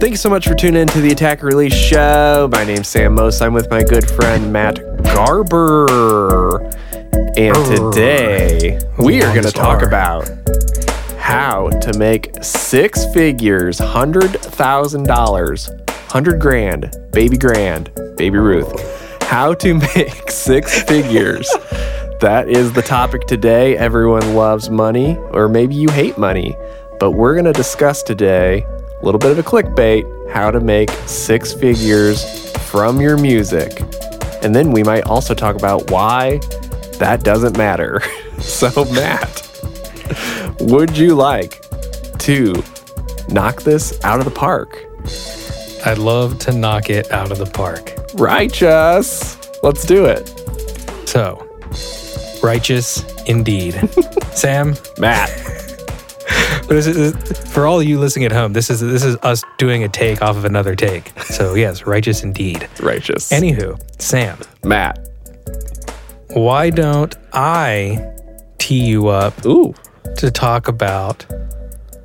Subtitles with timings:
[0.00, 2.48] Thank you so much for tuning in to the Attack Release Show.
[2.50, 3.42] My name's Sam Mose.
[3.42, 6.58] I'm with my good friend Matt Garber.
[7.36, 10.26] And today we are going to talk about
[11.18, 19.22] how to make six figures, $100,000, 100 grand, baby grand, baby Ruth.
[19.24, 21.46] How to make six figures.
[22.20, 23.76] That is the topic today.
[23.76, 26.56] Everyone loves money, or maybe you hate money.
[26.98, 28.64] But we're going to discuss today
[29.00, 33.82] a little bit of a clickbait how to make six figures from your music.
[34.42, 36.38] And then we might also talk about why
[36.98, 38.02] that doesn't matter.
[38.38, 39.46] so, Matt,
[40.60, 41.64] would you like
[42.18, 42.62] to
[43.28, 44.86] knock this out of the park?
[45.84, 47.94] I'd love to knock it out of the park.
[48.14, 49.38] Righteous.
[49.62, 50.28] Let's do it.
[51.06, 51.46] So,
[52.42, 53.74] righteous indeed.
[54.32, 55.59] Sam, Matt.
[56.74, 57.12] This is,
[57.52, 60.36] for all you listening at home, this is this is us doing a take off
[60.36, 61.10] of another take.
[61.22, 62.68] So yes, righteous indeed.
[62.80, 63.30] Righteous.
[63.30, 64.98] Anywho, Sam, Matt.
[66.28, 68.14] why don't I
[68.58, 69.74] tee you up Ooh.
[70.18, 71.26] to talk about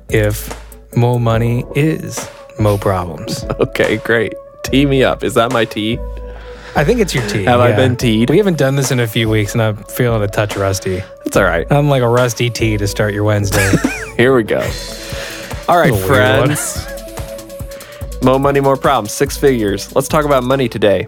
[0.08, 0.52] if
[0.96, 2.28] mo money is
[2.58, 3.44] mo problems?
[3.60, 4.34] Okay, great.
[4.64, 5.22] Tee me up.
[5.22, 5.98] Is that my tee?
[6.74, 7.44] I think it's your tea.
[7.44, 8.28] Have I been teed?
[8.30, 11.02] We haven't done this in a few weeks, and I'm feeling a touch rusty.
[11.24, 11.70] It's all right.
[11.70, 13.72] I'm like a rusty tea to start your Wednesday.
[14.16, 14.60] Here we go.
[15.68, 16.08] All right, A weird
[16.48, 16.56] one.
[16.56, 16.86] friends.
[18.22, 19.12] More money, more problems.
[19.12, 19.94] Six figures.
[19.94, 21.06] Let's talk about money today.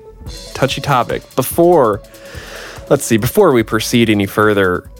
[0.53, 1.23] Touchy topic.
[1.35, 2.03] Before,
[2.91, 4.91] let's see, before we proceed any further,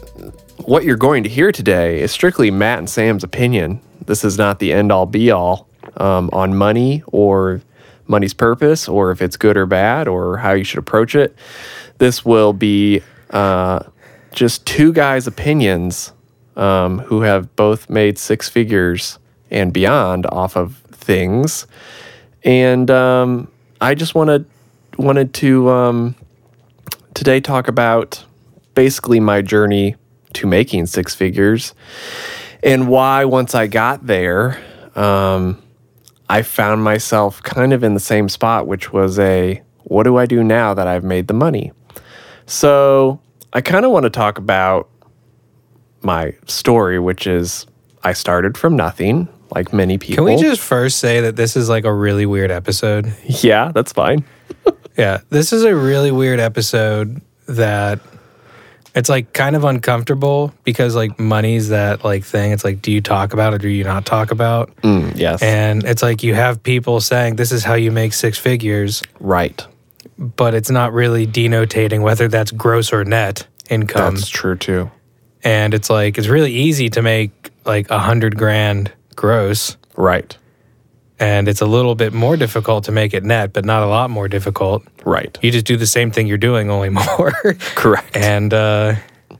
[0.65, 3.79] what you're going to hear today is strictly Matt and Sam's opinion.
[4.05, 7.61] This is not the end all be all um, on money or
[8.07, 11.35] money's purpose or if it's good or bad or how you should approach it.
[11.99, 13.81] This will be uh,
[14.31, 16.11] just two guys' opinions
[16.59, 19.17] um, who have both made six figures
[19.49, 21.65] and beyond off of things.
[22.43, 23.49] And um,
[23.81, 24.45] I just wanted
[24.97, 26.15] wanted to um,
[27.13, 28.23] today talk about
[28.75, 29.95] basically my journey
[30.33, 31.73] to making six figures
[32.61, 34.59] and why once I got there,
[34.95, 35.61] um,
[36.29, 40.25] I found myself kind of in the same spot, which was a what do I
[40.25, 41.71] do now that I've made the money?
[42.45, 43.19] So
[43.53, 44.89] I kind of want to talk about
[46.01, 47.65] my story, which is
[48.03, 50.25] I started from nothing, like many people.
[50.25, 53.13] Can we just first say that this is like a really weird episode?
[53.25, 54.23] Yeah, that's fine.
[54.97, 58.01] Yeah, this is a really weird episode that
[58.93, 62.51] it's like kind of uncomfortable because like money's that like thing.
[62.51, 64.75] It's like, do you talk about it or do you not talk about?
[64.77, 65.41] Mm, yes.
[65.41, 69.65] And it's like you have people saying this is how you make six figures, right.
[70.17, 74.15] but it's not really denotating whether that's gross or net income.
[74.15, 74.91] That's true too.
[75.43, 80.37] And it's like it's really easy to make like a hundred grand gross Right.
[81.19, 84.09] and it's a little bit more difficult to make it net but not a lot
[84.09, 85.37] more difficult Right.
[85.41, 87.31] you just do the same thing you're doing only more
[87.75, 88.15] Correct.
[88.15, 88.95] and uh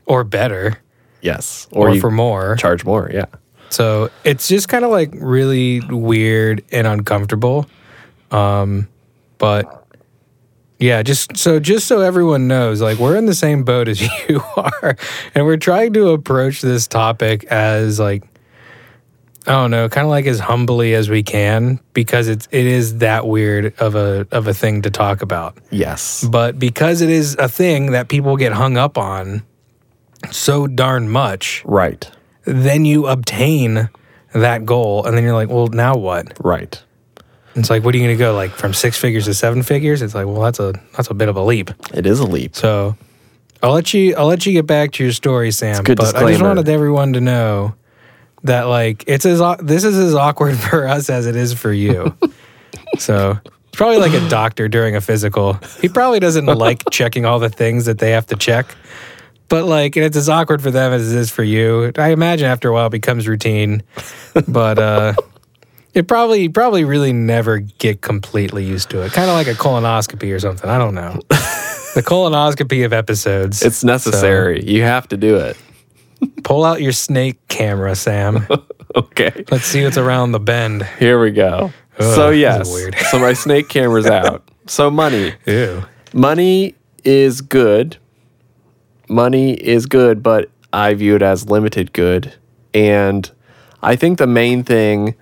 [0.05, 0.77] or better
[1.21, 1.67] yes.
[1.71, 3.09] or, Or, for more charge more.
[3.13, 3.25] Yeah.
[3.69, 7.67] so it's just kind of like really weird and uncomfortable
[8.31, 8.87] um
[9.37, 9.78] but
[10.79, 14.41] yeah, just so just so everyone knows, like we're in the same boat as you
[14.55, 14.95] are,
[15.35, 18.23] and we're trying to approach this topic as like
[19.47, 22.97] I don't know, kind of like as humbly as we can because it's it is
[22.99, 25.57] that weird of a of a thing to talk about.
[25.71, 26.23] Yes.
[26.29, 29.43] But because it is a thing that people get hung up on
[30.31, 32.09] so darn much, Right.
[32.45, 33.89] then you obtain
[34.33, 36.81] that goal and then you're like, "Well, now what?" Right.
[37.55, 40.01] It's like, "What are you going to go like from six figures to seven figures?"
[40.01, 42.55] It's like, "Well, that's a that's a bit of a leap." It is a leap.
[42.55, 42.95] So
[43.61, 45.83] I'll let you I'll let you get back to your story, Sam.
[45.83, 47.75] good but I just wanted everyone to know
[48.43, 52.15] that like it's as this is as awkward for us as it is for you.
[52.97, 55.59] so it's probably like a doctor during a physical.
[55.81, 58.73] He probably doesn't like checking all the things that they have to check.
[59.49, 61.91] But like and it's as awkward for them as it is for you.
[61.97, 63.83] I imagine after a while it becomes routine.
[64.47, 65.13] But uh
[65.93, 69.11] it probably you probably really never get completely used to it.
[69.11, 70.69] Kind of like a colonoscopy or something.
[70.69, 71.21] I don't know.
[71.29, 73.63] the colonoscopy of episodes.
[73.63, 74.63] It's necessary.
[74.63, 75.57] you have to do it.
[76.43, 78.47] Pull out your snake camera, Sam.
[78.95, 79.45] Okay.
[79.51, 80.83] Let's see what's around the bend.
[80.97, 81.71] Here we go.
[81.99, 82.67] Ugh, so yes.
[83.11, 84.49] so my snake camera's out.
[84.65, 85.33] So money.
[85.45, 85.83] Ew.
[86.11, 87.97] Money is good.
[89.07, 92.33] Money is good, but I view it as limited good.
[92.73, 93.29] And
[93.83, 95.15] I think the main thing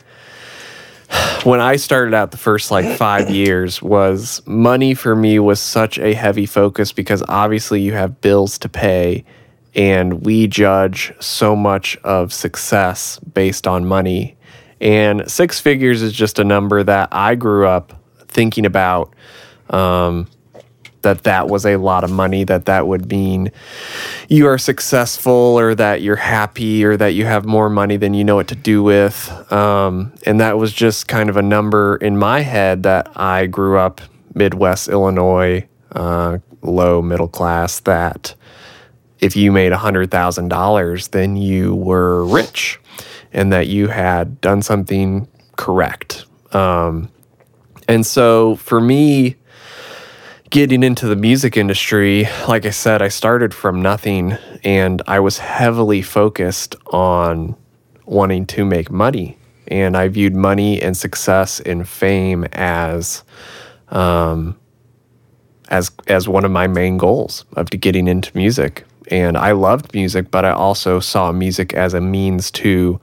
[1.43, 5.97] when I started out the first like five years was money for me was such
[5.97, 9.23] a heavy focus because obviously you have bills to pay
[9.73, 14.35] and we judge so much of success based on money.
[14.81, 17.93] And six figures is just a number that I grew up
[18.27, 19.13] thinking about.
[19.69, 20.27] Um,
[21.07, 23.49] that that was a lot of money that that would mean
[24.27, 28.25] you are successful or that you're happy or that you have more money than you
[28.25, 29.15] know what to do with.
[29.51, 33.77] Um, and that was just kind of a number in my head that i grew
[33.77, 34.01] up
[34.35, 38.35] midwest illinois uh, low middle class that
[39.19, 42.79] if you made $100000 then you were rich
[43.31, 46.25] and that you had done something correct.
[46.51, 47.09] Um,
[47.87, 49.36] and so for me
[50.49, 55.37] getting into the music industry, like I said, I started from nothing and I was
[55.39, 57.55] heavily focused on
[58.05, 59.37] wanting to make money.
[59.67, 63.23] And I viewed money and success and fame as
[63.89, 64.57] um,
[65.69, 68.85] as as one of my main goals of getting into music.
[69.11, 72.99] And I loved music, but I also saw music as a means to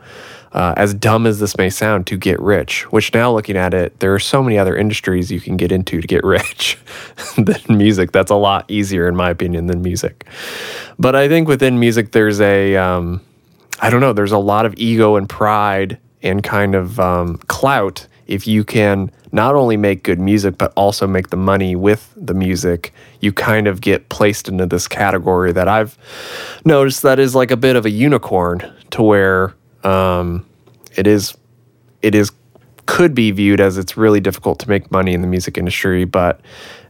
[0.54, 3.98] uh, as dumb as this may sound, to get rich, which now looking at it,
[4.00, 6.78] there are so many other industries you can get into to get rich
[7.36, 8.12] than music.
[8.12, 10.26] That's a lot easier, in my opinion, than music.
[10.98, 13.20] But I think within music, there's a, um,
[13.80, 18.06] I don't know, there's a lot of ego and pride and kind of um, clout
[18.26, 22.34] if you can not only make good music, but also make the money with the
[22.34, 25.98] music, you kind of get placed into this category that I've
[26.64, 30.46] noticed that is like a bit of a unicorn to where um,
[30.96, 31.36] it is
[32.02, 32.30] it is
[32.86, 36.40] could be viewed as it's really difficult to make money in the music industry, but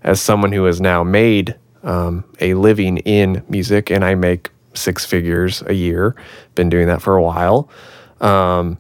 [0.03, 5.05] as someone who has now made um, a living in music and I make six
[5.05, 6.17] figures a year,
[6.55, 7.69] been doing that for a while.
[8.21, 8.79] Um,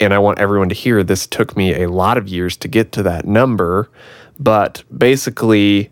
[0.00, 2.92] and I want everyone to hear this took me a lot of years to get
[2.92, 3.90] to that number,
[4.38, 5.90] but basically,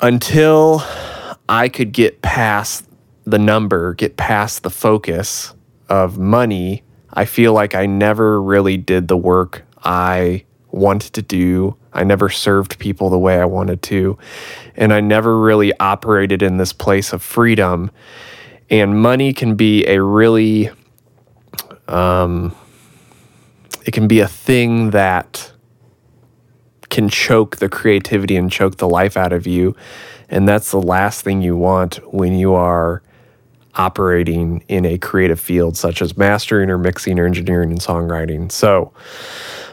[0.00, 0.82] until
[1.48, 2.84] I could get past
[3.24, 5.54] the number, get past the focus,
[5.92, 11.76] of money, I feel like I never really did the work I wanted to do.
[11.92, 14.16] I never served people the way I wanted to.
[14.74, 17.90] And I never really operated in this place of freedom.
[18.70, 20.70] And money can be a really,
[21.88, 22.56] um,
[23.84, 25.52] it can be a thing that
[26.88, 29.76] can choke the creativity and choke the life out of you.
[30.30, 33.02] And that's the last thing you want when you are
[33.76, 38.50] operating in a creative field such as mastering or mixing or engineering and songwriting.
[38.52, 38.92] So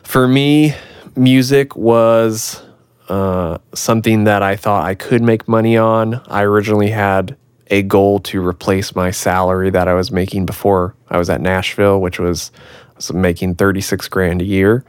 [0.03, 0.73] for me,
[1.15, 2.61] music was
[3.09, 6.21] uh, something that I thought I could make money on.
[6.27, 7.35] I originally had
[7.67, 12.01] a goal to replace my salary that I was making before I was at Nashville,
[12.01, 12.51] which was,
[13.13, 14.83] making 36 grand a year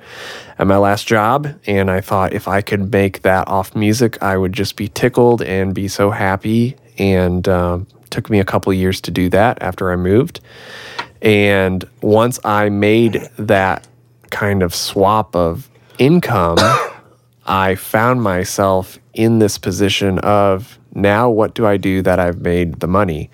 [0.58, 1.54] at my last job.
[1.66, 5.42] And I thought if I could make that off music, I would just be tickled
[5.42, 6.76] and be so happy.
[6.98, 10.40] And um, took me a couple years to do that after I moved.
[11.22, 13.86] And once I made that
[14.30, 15.68] kind of swap of
[15.98, 16.58] income,
[17.46, 22.80] I found myself in this position of now what do I do that I've made
[22.80, 23.30] the money?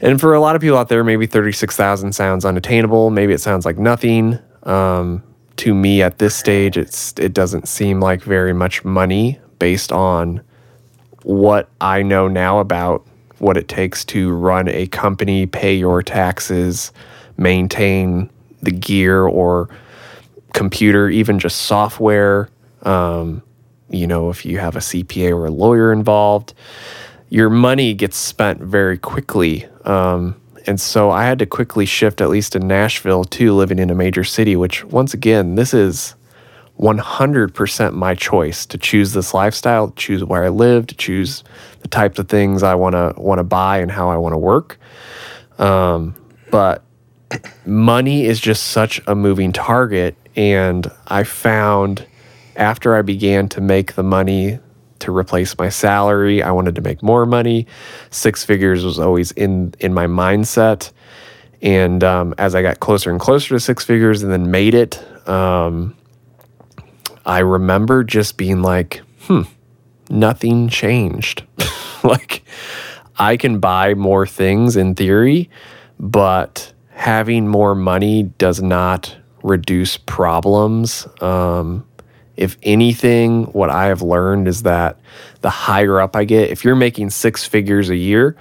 [0.00, 3.10] And for a lot of people out there, maybe 36,000 sounds unattainable.
[3.10, 4.38] Maybe it sounds like nothing.
[4.62, 5.22] Um,
[5.56, 10.40] to me at this stage, it's, it doesn't seem like very much money based on
[11.22, 13.06] what I know now about
[13.40, 16.92] what it takes to run a company, pay your taxes,
[17.36, 18.30] maintain
[18.62, 19.68] the gear or
[20.52, 22.48] computer, even just software.
[22.82, 23.42] Um,
[23.88, 26.54] you know, if you have a CPA or a lawyer involved,
[27.28, 29.66] your money gets spent very quickly.
[29.84, 33.90] Um, and so I had to quickly shift, at least in Nashville, to living in
[33.90, 36.14] a major city, which, once again, this is
[36.78, 41.42] 100% my choice to choose this lifestyle, choose where I live, to choose
[41.80, 44.38] the types of things I want to want to buy and how I want to
[44.38, 44.78] work.
[45.58, 46.14] Um,
[46.50, 46.84] but
[47.64, 52.06] money is just such a moving target, and I found
[52.56, 54.58] after I began to make the money
[55.00, 57.66] to replace my salary, I wanted to make more money.
[58.10, 60.92] Six figures was always in in my mindset,
[61.62, 65.02] and um, as I got closer and closer to six figures, and then made it.
[65.28, 65.96] Um,
[67.26, 69.42] I remember just being like, hmm,
[70.08, 71.44] nothing changed.
[72.04, 72.42] like,
[73.18, 75.50] I can buy more things in theory,
[75.98, 81.06] but having more money does not reduce problems.
[81.20, 81.86] Um,
[82.36, 84.98] if anything, what I have learned is that
[85.42, 88.36] the higher up I get, if you're making six figures a year,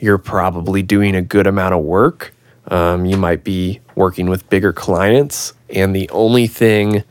[0.00, 2.34] you're probably doing a good amount of work.
[2.68, 7.04] Um, you might be working with bigger clients, and the only thing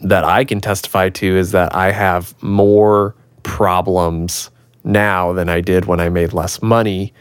[0.00, 4.50] that I can testify to is that I have more problems
[4.86, 7.12] now than I did when I made less money.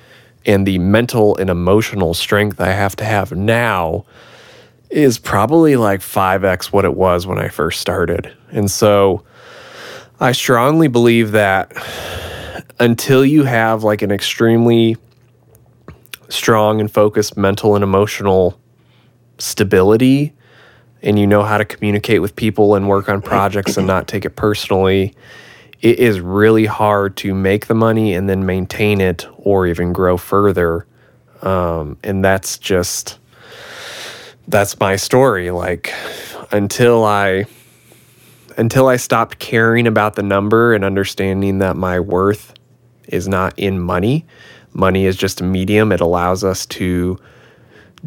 [0.45, 4.05] And the mental and emotional strength I have to have now
[4.89, 8.31] is probably like 5x what it was when I first started.
[8.51, 9.25] And so
[10.19, 11.73] I strongly believe that
[12.79, 14.97] until you have like an extremely
[16.29, 18.59] strong and focused mental and emotional
[19.37, 20.33] stability
[21.01, 24.25] and you know how to communicate with people and work on projects and not take
[24.25, 25.13] it personally,
[25.81, 30.17] it is really hard to make the money and then maintain it or even grow
[30.17, 30.87] further.
[31.41, 33.19] Um, and that's just
[34.47, 35.51] that's my story.
[35.51, 35.93] Like
[36.51, 37.45] until I
[38.57, 42.53] until I stopped caring about the number and understanding that my worth
[43.07, 44.25] is not in money.
[44.73, 45.91] Money is just a medium.
[45.91, 47.19] It allows us to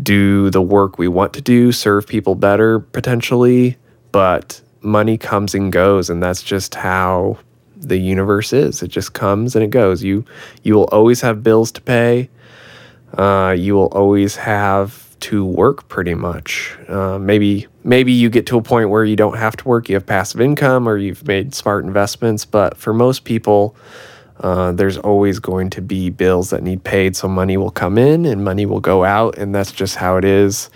[0.02, 3.76] do the work we want to do, serve people better potentially,
[4.12, 7.37] but money comes and goes and that's just how
[7.80, 8.82] the universe is.
[8.82, 10.02] It just comes and it goes.
[10.02, 10.25] You
[10.62, 12.30] you will always have bills to pay.
[13.16, 16.76] Uh, you will always have to work pretty much.
[16.88, 19.88] Uh, maybe maybe you get to a point where you don't have to work.
[19.88, 22.44] You have passive income or you've made smart investments.
[22.44, 23.75] But for most people,
[24.40, 27.16] uh, there's always going to be bills that need paid.
[27.16, 30.25] So money will come in and money will go out, and that's just how it
[30.25, 30.70] is.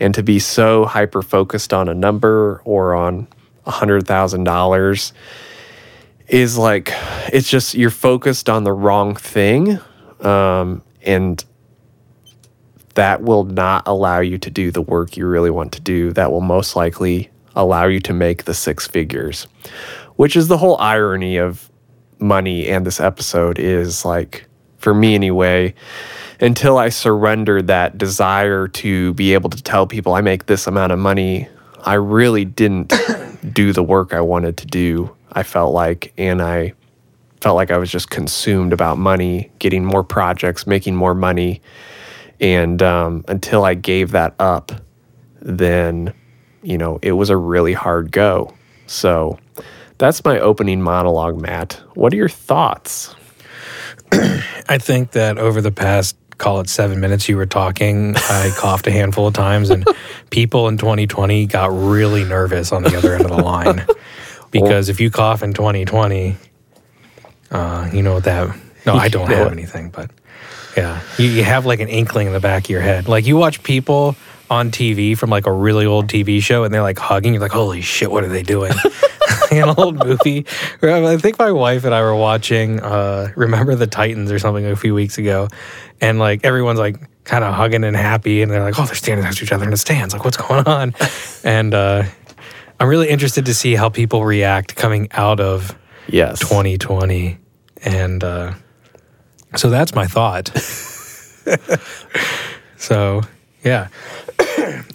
[0.00, 3.26] And to be so hyper focused on a number or on
[3.66, 5.12] a hundred thousand dollars
[6.28, 6.92] is like
[7.32, 9.78] it's just you're focused on the wrong thing
[10.20, 11.44] um, and
[12.94, 16.12] that will not allow you to do the work you really want to do.
[16.12, 19.46] That will most likely allow you to make the six figures,
[20.16, 21.70] which is the whole irony of
[22.18, 24.46] money and this episode is like,
[24.78, 25.74] for me anyway,
[26.40, 30.92] until I surrendered that desire to be able to tell people I make this amount
[30.92, 31.48] of money,
[31.84, 32.92] I really didn't
[33.52, 35.14] do the work I wanted to do.
[35.32, 36.74] I felt like, and I
[37.40, 41.60] felt like I was just consumed about money, getting more projects, making more money
[42.40, 44.72] and um, until I gave that up,
[45.40, 46.12] then,
[46.62, 48.54] you know, it was a really hard go.
[48.86, 49.38] So
[49.98, 51.74] that's my opening monologue, Matt.
[51.94, 53.14] What are your thoughts?
[54.12, 58.86] I think that over the past, call it seven minutes, you were talking, I coughed
[58.86, 59.86] a handful of times, and
[60.30, 63.84] people in 2020 got really nervous on the other end of the line.
[64.50, 66.36] Because if you cough in 2020,
[67.50, 68.56] uh, you know what that.
[68.86, 70.10] No, I don't have anything, but
[70.76, 73.08] yeah, you, you have like an inkling in the back of your head.
[73.08, 74.16] Like you watch people
[74.50, 77.34] on TV from like a really old TV show and they're like hugging.
[77.34, 78.72] You're like, holy shit, what are they doing?
[79.50, 80.44] In an old movie.
[80.82, 84.76] I think my wife and I were watching uh, Remember the Titans or something a
[84.76, 85.48] few weeks ago,
[86.02, 89.24] and like everyone's like kind of hugging and happy, and they're like, oh, they're standing
[89.24, 90.12] next to each other in the stands.
[90.12, 90.94] Like, what's going on?
[91.44, 92.04] And uh,
[92.80, 95.76] I'm really interested to see how people react coming out of
[96.08, 97.38] yes 2020,
[97.82, 98.24] and.
[98.24, 98.54] Uh,
[99.56, 100.48] so that's my thought.
[102.76, 103.22] so,
[103.64, 103.88] yeah.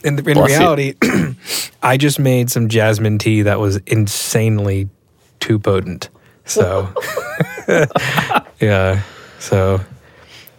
[0.04, 0.94] In, in reality,
[1.84, 4.90] I just made some jasmine tea that was insanely
[5.40, 6.10] too potent.
[6.46, 6.94] So,
[8.60, 9.02] yeah.
[9.40, 9.82] So,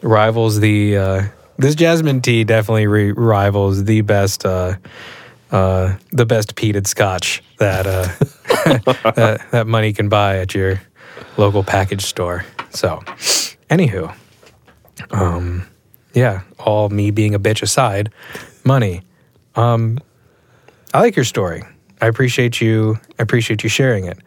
[0.02, 1.22] rivals the, uh,
[1.56, 4.74] this jasmine tea definitely re- rivals the best, uh,
[5.54, 8.08] uh, the best peated scotch that, uh,
[9.12, 10.80] that, that money can buy at your
[11.36, 12.44] local package store.
[12.70, 13.00] So,
[13.70, 14.14] Anywho,
[15.10, 15.66] um,
[16.12, 18.10] yeah, all me being a bitch aside,
[18.64, 19.02] money.
[19.54, 19.98] Um,
[20.92, 21.62] I like your story.
[22.00, 22.98] I appreciate you.
[23.18, 24.18] I appreciate you sharing it.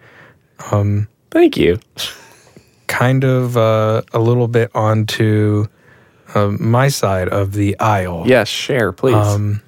[0.72, 1.80] Um, Thank you.
[2.88, 5.68] kind of uh, a little bit onto
[6.34, 8.24] uh, my side of the aisle.
[8.26, 9.16] Yes, share, please.
[9.16, 9.62] Um,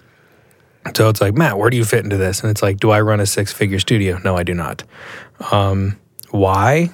[0.95, 2.41] so it's like, Matt, where do you fit into this?
[2.41, 4.19] And it's like, do I run a six figure studio?
[4.23, 4.83] No, I do not.
[5.51, 5.99] Um,
[6.31, 6.89] why?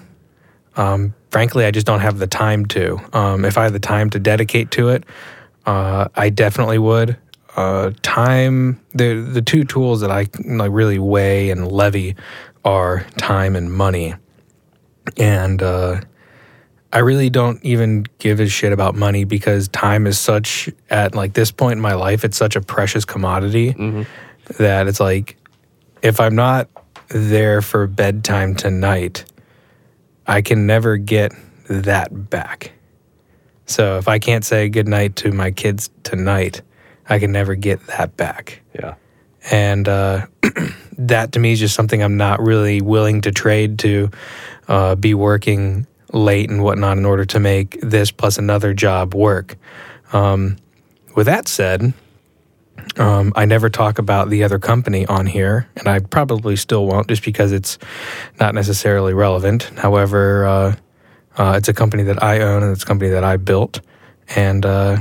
[0.76, 3.00] Um, frankly, I just don't have the time to.
[3.14, 5.04] Um, if I had the time to dedicate to it,
[5.66, 7.18] uh, I definitely would.
[7.56, 12.16] Uh, time, the the two tools that I like really weigh and levy
[12.66, 14.14] are time and money,
[15.18, 16.02] and uh,
[16.96, 21.34] I really don't even give a shit about money because time is such at like
[21.34, 24.04] this point in my life, it's such a precious commodity mm-hmm.
[24.64, 25.36] that it's like
[26.02, 26.70] if I'm not
[27.10, 29.26] there for bedtime tonight
[30.26, 31.34] I can never get
[31.70, 32.72] that back.
[33.66, 36.62] So if I can't say goodnight to my kids tonight,
[37.10, 38.62] I can never get that back.
[38.74, 38.96] Yeah.
[39.52, 40.28] And uh,
[40.98, 44.12] that to me is just something I'm not really willing to trade to
[44.70, 49.58] uh, be working late and whatnot in order to make this plus another job work.
[50.14, 50.58] Um,
[51.16, 51.94] with that said,
[52.98, 57.08] um, I never talk about the other company on here, and I probably still won't
[57.08, 57.78] just because it's
[58.40, 59.64] not necessarily relevant.
[59.78, 60.76] However, uh,
[61.38, 63.82] uh, it's a company that I own and it's a company that I built.
[64.36, 64.98] And uh,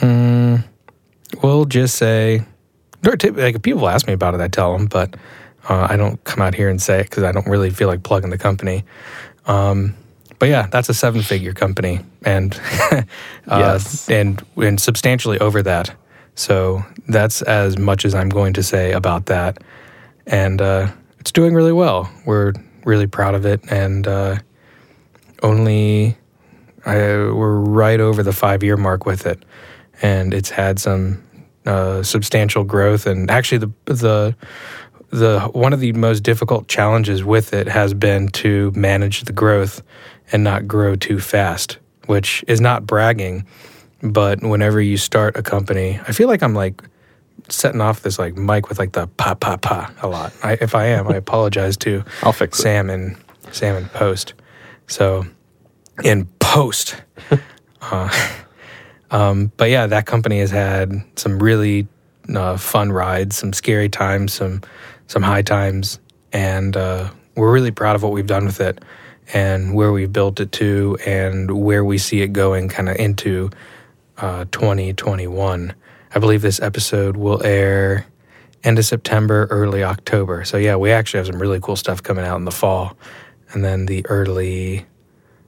[0.00, 0.62] mm,
[1.42, 2.44] we'll just say
[3.02, 5.14] like if people ask me about it, I tell them, but
[5.68, 8.02] uh, I don't come out here and say it because I don't really feel like
[8.02, 8.84] plugging the company.
[9.46, 9.94] Um,
[10.38, 12.58] but yeah, that's a seven-figure company, and
[12.90, 13.02] uh,
[13.48, 14.08] Yes.
[14.08, 15.94] and and substantially over that.
[16.34, 19.58] So that's as much as I'm going to say about that.
[20.26, 22.10] And uh, it's doing really well.
[22.24, 22.52] We're
[22.84, 24.38] really proud of it, and uh,
[25.42, 26.16] only
[26.86, 29.44] I, we're right over the five-year mark with it,
[30.00, 31.22] and it's had some
[31.66, 33.06] uh, substantial growth.
[33.06, 34.36] And actually, the the
[35.10, 39.82] the one of the most difficult challenges with it has been to manage the growth
[40.32, 43.44] and not grow too fast, which is not bragging,
[44.02, 46.82] but whenever you start a company, I feel like I'm like
[47.48, 50.32] setting off this like mic with like the pa pa pa a lot.
[50.42, 52.62] I, if I am, I apologize to I'll fix it.
[52.62, 53.16] Sam and
[53.50, 54.34] Sam and post.
[54.86, 55.26] So
[56.04, 57.02] in post,
[57.82, 58.36] uh,
[59.10, 61.88] um, but yeah, that company has had some really
[62.34, 64.62] uh, fun rides, some scary times, some
[65.10, 65.98] some high times,
[66.32, 68.78] and uh, we're really proud of what we've done with it
[69.34, 73.50] and where we've built it to and where we see it going kind of into
[74.18, 75.74] uh, 2021.
[76.14, 78.06] I believe this episode will air
[78.62, 80.44] end of September, early October.
[80.44, 82.96] So yeah, we actually have some really cool stuff coming out in the fall,
[83.50, 84.86] and then the early,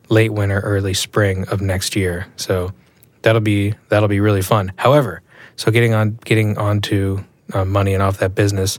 [0.08, 2.26] late winter, early spring of next year.
[2.34, 2.72] So
[3.22, 4.72] that'll be that'll be really fun.
[4.74, 5.22] However,
[5.54, 7.22] so getting on getting onto
[7.54, 8.78] uh, money and off that business,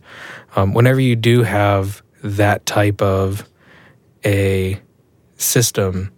[0.55, 3.47] um, whenever you do have that type of
[4.25, 4.79] a
[5.37, 6.11] system,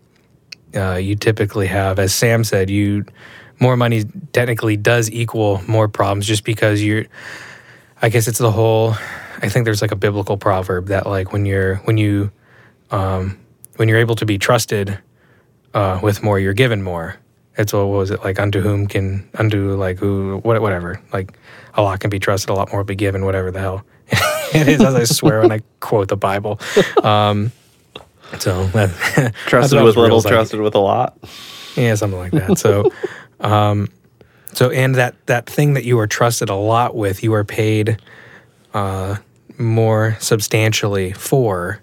[0.75, 3.05] uh, you typically have, as Sam said, you
[3.59, 7.05] more money technically does equal more problems just because you're.
[8.01, 8.91] I guess it's the whole.
[9.41, 12.31] I think there's like a biblical proverb that like when you're when you
[12.91, 13.39] um,
[13.77, 15.00] when you're able to be trusted
[15.74, 17.17] uh, with more, you're given more.
[17.57, 18.39] It's what was it like?
[18.39, 21.37] Unto whom can unto like who what whatever like
[21.74, 23.25] a lot can be trusted, a lot more be given.
[23.25, 23.85] Whatever the hell
[24.53, 26.59] it is, as I swear when I quote the Bible.
[27.03, 27.51] Um,
[28.39, 31.18] so that, Trusted with little, I- trusted with a lot.
[31.75, 32.57] yeah, something like that.
[32.57, 32.91] So,
[33.39, 33.87] um,
[34.53, 38.00] so and that that thing that you are trusted a lot with, you are paid
[38.74, 39.18] uh,
[39.57, 41.79] more substantially for.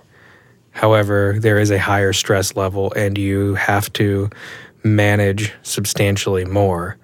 [0.72, 4.30] However, there is a higher stress level, and you have to
[4.84, 6.96] manage substantially more.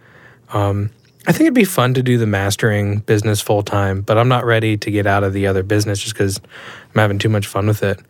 [0.53, 0.91] Um,
[1.27, 4.45] I think it'd be fun to do the mastering business full time, but I'm not
[4.45, 7.67] ready to get out of the other business just because I'm having too much fun
[7.67, 8.01] with it.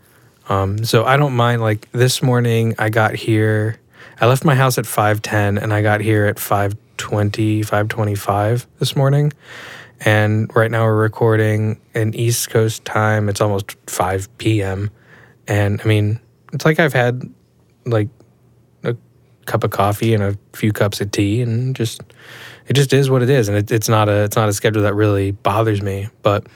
[0.48, 1.60] Um, so I don't mind.
[1.60, 3.80] Like this morning, I got here.
[4.20, 8.96] I left my house at five ten, and I got here at 5.20, 5.25 this
[8.96, 9.32] morning.
[10.04, 13.28] And right now we're recording in East Coast time.
[13.28, 14.90] It's almost five p.m.
[15.48, 16.20] And I mean,
[16.52, 17.22] it's like I've had
[17.84, 18.08] like
[19.48, 22.00] cup of coffee and a few cups of tea, and just
[22.68, 23.48] it just is what it is.
[23.48, 26.46] And it, it's not a it's not a schedule that really bothers me, but.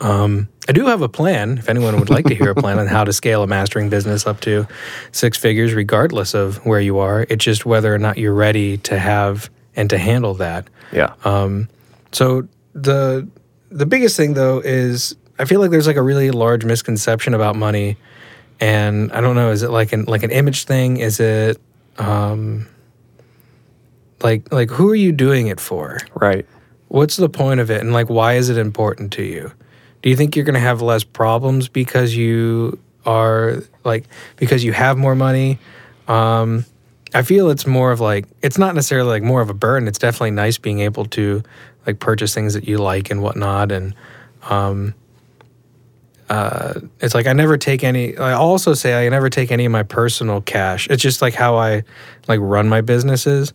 [0.00, 1.58] Um, I do have a plan.
[1.58, 4.24] If anyone would like to hear a plan on how to scale a mastering business
[4.24, 4.68] up to
[5.10, 9.00] six figures, regardless of where you are, it's just whether or not you're ready to
[9.00, 10.68] have and to handle that.
[10.92, 11.14] Yeah.
[11.24, 11.68] Um,
[12.12, 13.28] so the
[13.70, 17.56] the biggest thing though is I feel like there's like a really large misconception about
[17.56, 17.96] money,
[18.60, 19.50] and I don't know.
[19.50, 20.98] Is it like an like an image thing?
[20.98, 21.60] Is it
[21.98, 22.66] um,
[24.22, 25.98] like like who are you doing it for?
[26.14, 26.46] right.
[26.88, 29.52] What's the point of it, and like why is it important to you?
[30.02, 34.72] Do you think you're going to have less problems because you are like because you
[34.72, 35.58] have more money?
[36.08, 36.64] Um,
[37.14, 39.88] I feel it's more of like it's not necessarily like more of a burden.
[39.88, 41.42] It's definitely nice being able to
[41.86, 43.94] like purchase things that you like and whatnot, and
[44.48, 44.94] um,
[46.30, 48.16] uh, it's like I never take any.
[48.16, 50.88] I also say I never take any of my personal cash.
[50.88, 51.82] It's just like how I
[52.28, 53.52] like run my businesses.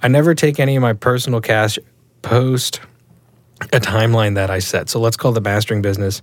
[0.00, 1.78] I never take any of my personal cash
[2.22, 2.80] post
[3.72, 4.88] a timeline that I set.
[4.88, 6.22] So let's call the mastering business.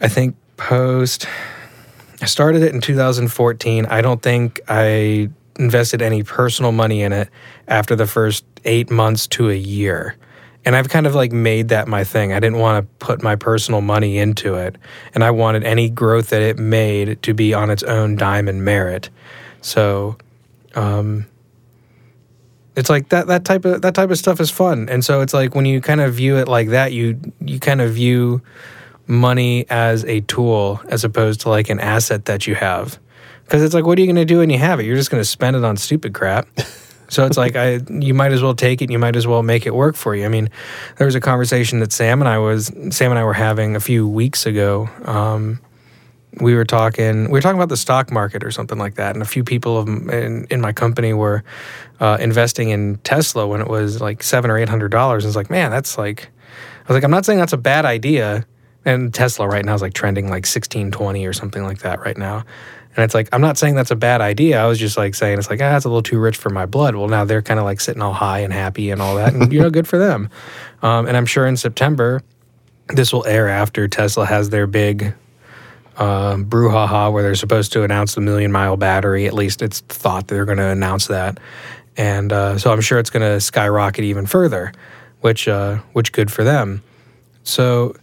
[0.00, 1.26] I think post.
[2.20, 3.86] I started it in 2014.
[3.86, 7.28] I don't think I invested any personal money in it
[7.66, 10.16] after the first eight months to a year.
[10.64, 12.32] And I've kind of like made that my thing.
[12.32, 14.76] I didn't want to put my personal money into it.
[15.14, 18.64] And I wanted any growth that it made to be on its own dime and
[18.64, 19.10] merit.
[19.60, 20.16] So,
[20.74, 21.26] um,
[22.74, 24.88] it's like that that type of that type of stuff is fun.
[24.88, 27.80] And so it's like when you kind of view it like that, you you kind
[27.80, 28.40] of view
[29.06, 32.98] money as a tool as opposed to like an asset that you have.
[33.44, 34.84] Because it's like, what are you going to do when you have it?
[34.84, 36.48] You're just going to spend it on stupid crap.
[37.12, 38.90] So it's like I, you might as well take it.
[38.90, 40.24] You might as well make it work for you.
[40.24, 40.48] I mean,
[40.96, 43.80] there was a conversation that Sam and I was Sam and I were having a
[43.80, 44.88] few weeks ago.
[45.04, 45.60] Um,
[46.40, 49.22] we were talking we were talking about the stock market or something like that, and
[49.22, 51.44] a few people of, in in my company were
[52.00, 55.26] uh, investing in Tesla when it was like seven or eight hundred dollars.
[55.26, 56.30] It's like, man, that's like
[56.84, 58.46] i was like, I'm not saying that's a bad idea.
[58.84, 62.44] And Tesla right now is like trending like 1620 or something like that right now.
[62.94, 64.62] And it's like, I'm not saying that's a bad idea.
[64.62, 66.66] I was just like saying, it's like, ah, that's a little too rich for my
[66.66, 66.94] blood.
[66.94, 69.32] Well, now they're kind of like sitting all high and happy and all that.
[69.32, 70.28] And, you know, good for them.
[70.82, 72.20] Um, and I'm sure in September,
[72.88, 75.14] this will air after Tesla has their big
[75.96, 79.26] uh, brouhaha where they're supposed to announce the million mile battery.
[79.26, 81.38] At least it's thought they're going to announce that.
[81.96, 84.72] And uh, so I'm sure it's going to skyrocket even further,
[85.22, 86.82] which, uh, which good for them.
[87.44, 87.96] So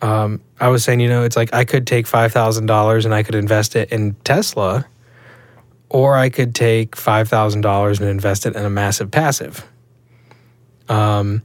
[0.00, 3.14] um, I was saying, you know, it's like I could take five thousand dollars and
[3.14, 4.86] I could invest it in Tesla,
[5.88, 9.66] or I could take five thousand dollars and invest it in a massive passive.
[10.88, 11.42] Um,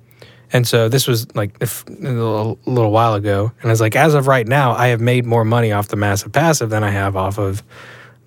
[0.52, 3.96] and so this was like a little, a little while ago, and I was like,
[3.96, 6.92] as of right now, I have made more money off the massive passive than I
[6.92, 7.64] have off of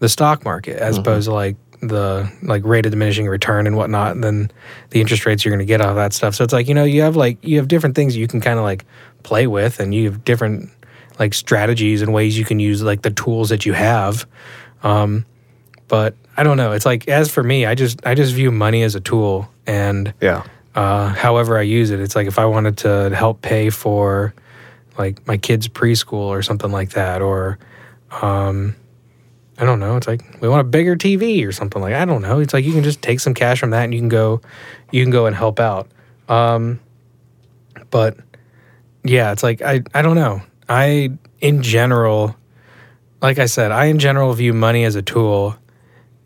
[0.00, 1.02] the stock market, as mm-hmm.
[1.02, 4.50] opposed to like the like rate of diminishing return and whatnot, and then
[4.90, 6.34] the interest rates you're going to get off that stuff.
[6.34, 8.58] So it's like you know you have like you have different things you can kind
[8.58, 8.84] of like
[9.22, 10.70] play with, and you have different
[11.18, 14.26] like strategies and ways you can use like the tools that you have.
[14.82, 15.24] Um,
[15.88, 16.72] but I don't know.
[16.72, 20.12] It's like as for me, I just I just view money as a tool, and
[20.20, 20.44] yeah.
[20.74, 24.34] Uh, however I use it, it's like if I wanted to help pay for
[24.98, 27.58] like my kids' preschool or something like that, or
[28.20, 28.76] um,
[29.58, 29.96] I don't know.
[29.96, 32.40] It's like we want a bigger TV or something like I don't know.
[32.40, 34.40] It's like you can just take some cash from that and you can go,
[34.90, 35.88] you can go and help out.
[36.28, 36.80] Um,
[37.90, 38.18] but
[39.04, 40.42] yeah, it's like I I don't know.
[40.68, 42.36] I in general,
[43.22, 45.56] like I said, I in general view money as a tool,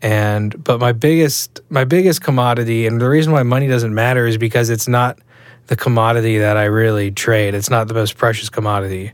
[0.01, 4.37] and but my biggest my biggest commodity and the reason why money doesn't matter is
[4.37, 5.19] because it's not
[5.67, 7.53] the commodity that I really trade.
[7.53, 9.13] It's not the most precious commodity.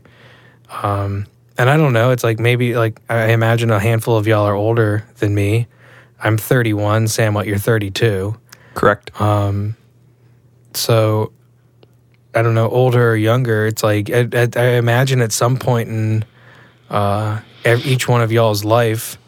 [0.82, 1.26] Um,
[1.58, 2.12] and I don't know.
[2.12, 5.66] It's like maybe like I imagine a handful of y'all are older than me.
[6.22, 7.08] I'm 31.
[7.08, 8.34] Sam, what you're 32.
[8.74, 9.20] Correct.
[9.20, 9.76] Um,
[10.72, 11.32] so
[12.34, 13.66] I don't know, older or younger.
[13.66, 16.24] It's like I, I, I imagine at some point in
[16.88, 19.18] uh, each one of y'all's life,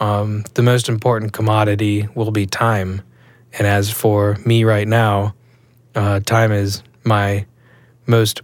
[0.00, 3.00] um, the most important commodity will be time.
[3.56, 5.34] And as for me right now,
[5.94, 7.46] uh, time is my
[8.06, 8.42] most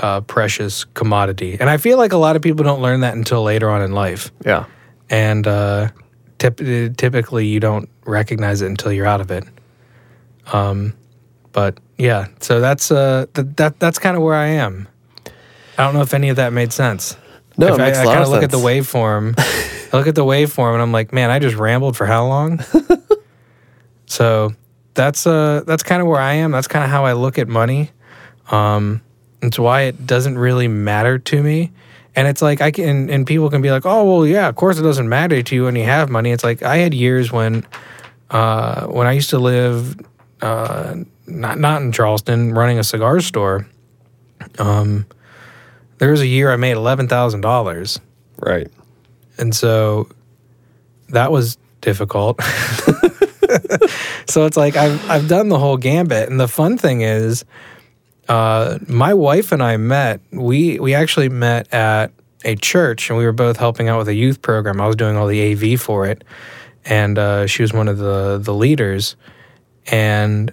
[0.00, 1.56] uh, precious commodity.
[1.60, 3.92] And I feel like a lot of people don't learn that until later on in
[3.92, 4.32] life.
[4.44, 4.64] Yeah.
[5.08, 5.90] And uh,
[6.38, 9.44] typ- typically you don't recognize it until you're out of it.
[10.52, 10.94] Um,
[11.52, 14.88] but yeah, so that's uh, th- that that's kind of where I am.
[15.76, 17.16] I don't know if any of that made sense.
[17.56, 18.54] No, if it makes I, I kind of of look sense.
[18.54, 19.34] at the waveform.
[19.92, 22.60] I look at the waveform and I'm like, man, I just rambled for how long?
[24.06, 24.54] so
[24.94, 26.52] that's uh that's kind of where I am.
[26.52, 27.90] That's kind of how I look at money.
[28.50, 29.02] Um,
[29.42, 31.70] it's why it doesn't really matter to me.
[32.16, 34.78] And it's like I can, and people can be like, "Oh, well, yeah, of course
[34.78, 37.64] it doesn't matter to you when you have money." It's like I had years when,
[38.30, 39.96] uh, when I used to live,
[40.42, 43.66] uh, not not in Charleston, running a cigar store.
[44.58, 45.06] Um,
[45.98, 48.00] there was a year I made eleven thousand dollars,
[48.38, 48.68] Right.
[49.38, 50.08] and so
[51.10, 52.42] that was difficult.
[54.26, 57.44] so it's like I've I've done the whole gambit, and the fun thing is,
[58.30, 60.20] uh, my wife and I met.
[60.30, 62.12] We we actually met at
[62.44, 64.80] a church, and we were both helping out with a youth program.
[64.80, 66.22] I was doing all the AV for it,
[66.84, 69.16] and uh, she was one of the the leaders.
[69.90, 70.52] And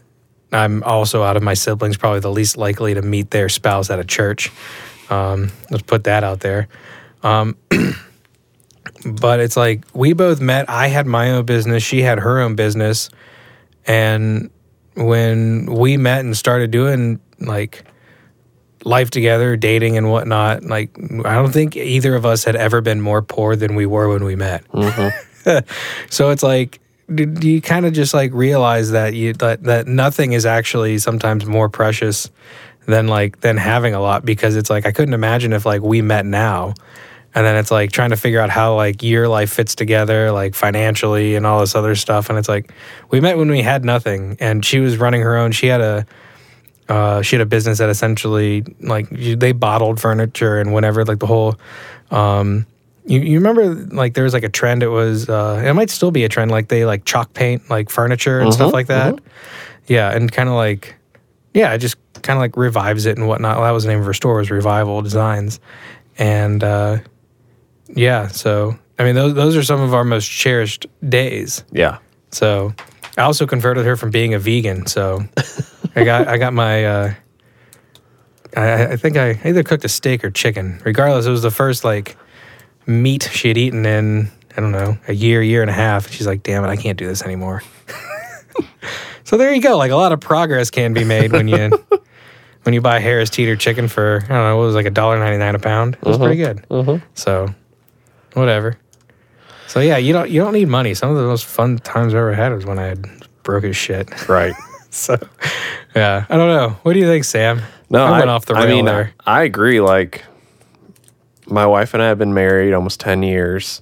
[0.52, 4.00] I'm also out of my siblings probably the least likely to meet their spouse at
[4.00, 4.52] a church.
[5.12, 6.70] Um, let's put that out there.
[7.22, 7.58] Um,
[9.06, 10.68] but it's like we both met.
[10.68, 11.84] I had my own business.
[11.84, 13.12] She had her own business,
[13.86, 14.50] and
[14.97, 17.83] when we met and started doing like
[18.83, 23.01] life together, dating and whatnot, like I don't think either of us had ever been
[23.01, 24.67] more poor than we were when we met.
[24.69, 25.60] Mm-hmm.
[26.10, 26.79] so it's like
[27.10, 31.69] you kind of just like realize that you that, that nothing is actually sometimes more
[31.69, 32.29] precious
[32.86, 36.01] than like than having a lot because it's like I couldn't imagine if like we
[36.01, 36.73] met now
[37.38, 40.56] and then it's like trying to figure out how like your life fits together like
[40.56, 42.32] financially and all this other stuff.
[42.32, 42.73] And it's like
[43.12, 45.52] we met when we had nothing and she was running her own.
[45.52, 46.08] She had a
[46.89, 51.28] uh, she had a business that essentially like they bottled furniture and whatever like the
[51.28, 51.60] whole
[52.10, 52.65] um,
[53.06, 54.82] you, you remember like there was like a trend.
[54.82, 57.91] It was uh, it might still be a trend like they like chalk paint like
[57.91, 59.19] furniture and stuff like that.
[59.86, 60.95] yeah and kind of like
[61.54, 63.58] yeah it just kind of like revives it and whatnot.
[63.58, 65.60] That was the name of her store was revival designs.
[66.17, 66.97] And uh,
[67.95, 71.97] yeah so i mean those, those are some of our most cherished days Yeah.
[72.32, 72.73] so
[73.17, 74.86] I also converted her from being a vegan.
[74.86, 75.23] So
[75.95, 77.13] I got I got my uh,
[78.56, 80.80] I, I think I either cooked a steak or chicken.
[80.86, 82.15] Regardless, it was the first like
[82.86, 86.12] meat she had eaten in I don't know a year, year and a half.
[86.12, 87.63] She's like, "Damn it, I can't do this anymore."
[89.23, 89.78] so there you go.
[89.78, 91.71] Like a lot of progress can be made when you
[92.63, 94.91] when you buy Harris Teeter chicken for I don't know what was it, like a
[94.91, 95.95] dollar ninety nine a pound.
[95.95, 96.65] It was pretty good.
[97.15, 97.54] So
[98.38, 98.78] whatever.
[99.67, 100.93] So yeah, you don't you don't need money.
[100.93, 103.06] Some of the most fun times I ever had was when I had
[103.43, 104.10] broke as shit.
[104.30, 104.54] Right.
[104.89, 105.17] So
[105.95, 106.69] yeah, I don't know.
[106.84, 107.62] What do you think, Sam?
[107.89, 109.13] No, I I went off the rail I mean, there.
[109.26, 109.82] I agree.
[109.82, 110.23] Like,
[111.45, 113.82] my wife and I have been married almost 10 years,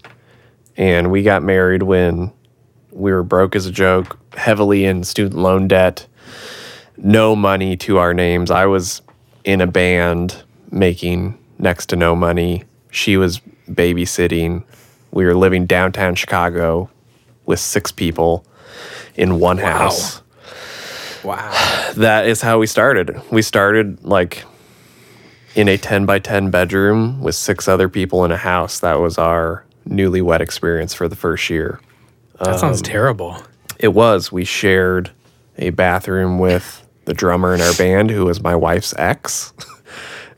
[0.78, 2.32] and we got married when
[2.92, 6.08] we were broke as a joke, heavily in student loan debt,
[6.98, 8.52] no money to our names.
[8.52, 9.02] I was
[9.44, 12.64] in a band making next to no money.
[12.92, 14.64] She was babysitting.
[15.12, 16.90] We were living downtown Chicago
[17.46, 18.46] with six people
[19.16, 20.22] in one house
[21.26, 21.92] Wow.
[21.98, 23.20] that is how we started.
[23.32, 24.46] We started like
[25.56, 28.80] in a 10 by 10 bedroom with six other people in a house.
[28.80, 31.80] That was our newlywed experience for the first year.
[32.40, 33.38] That sounds um, terrible.
[33.80, 34.32] It was.
[34.32, 35.12] We shared
[35.58, 39.54] a bathroom with the drummer in our band, who was my wife's ex.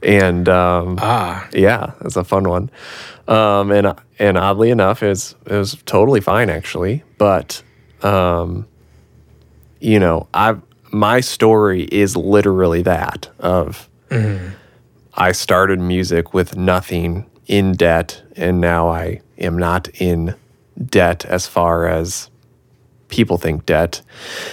[0.04, 2.70] and um, Ah, yeah, it's a fun one.
[3.28, 7.04] Um, and and oddly enough, it was, it was totally fine actually.
[7.18, 7.62] But
[8.04, 8.68] um,
[9.80, 10.56] you know, I
[10.92, 13.90] my story is literally that of
[15.14, 20.36] I started music with nothing in debt, and now I am not in
[20.86, 22.30] debt as far as
[23.10, 24.02] people think debt.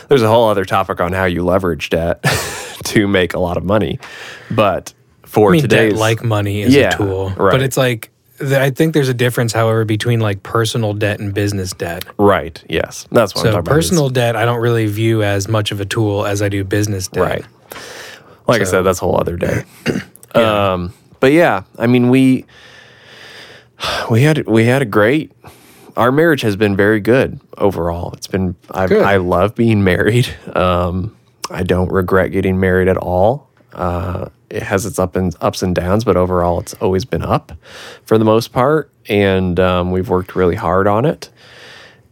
[0.08, 2.22] There's a whole other topic on how you leverage debt
[2.84, 3.98] to make a lot of money,
[4.50, 4.94] but
[5.34, 7.50] for I mean, today's debt like money is Yeah, a tool, right.
[7.52, 11.72] but it's like I think there's a difference, however, between like personal debt and business
[11.72, 12.04] debt.
[12.18, 15.80] right, yes, that's what I'm So personal debt, I don't really view as much of
[15.80, 17.22] a tool as I do business debt.
[17.22, 17.44] Right.
[18.46, 19.64] Like I said, that's a whole other day.
[20.34, 22.44] Um, but yeah, I mean, we
[24.10, 25.30] we had we had a great.
[25.96, 28.12] Our marriage has been very good overall.
[28.14, 28.84] It's been I.
[28.92, 30.26] I love being married.
[30.56, 31.16] Um,
[31.50, 33.48] I don't regret getting married at all.
[33.72, 37.52] Uh, it has its up and ups and downs, but overall, it's always been up
[38.04, 41.28] for the most part, and um, we've worked really hard on it.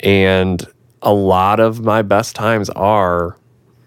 [0.01, 0.67] And
[1.01, 3.37] a lot of my best times are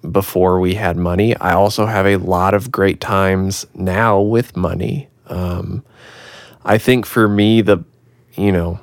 [0.10, 1.36] before we had money.
[1.36, 5.10] I also have a lot of great times now with money.
[5.28, 5.84] Um,
[6.64, 7.84] I think for me, the,
[8.36, 8.80] you know,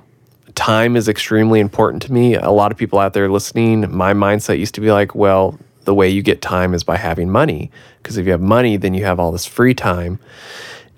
[0.54, 2.34] time is extremely important to me.
[2.34, 5.94] A lot of people out there listening, my mindset used to be like, well, the
[5.94, 7.70] way you get time is by having money.
[8.02, 10.18] Because if you have money, then you have all this free time.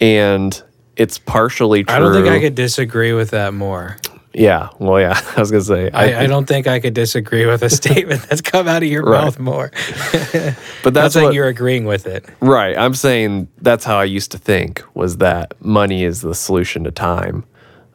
[0.00, 0.60] And
[0.96, 1.94] it's partially true.
[1.94, 3.96] I don't think I could disagree with that more.
[4.32, 4.70] Yeah.
[4.78, 5.20] Well, yeah.
[5.36, 8.22] I was going to say, I, I don't think I could disagree with a statement
[8.22, 9.22] that's come out of your Right.
[9.24, 9.70] mouth more.
[10.82, 12.24] but that's what, you're agreeing with it.
[12.40, 12.76] Right.
[12.76, 16.90] I'm saying that's how I used to think was that money is the solution to
[16.90, 17.44] time.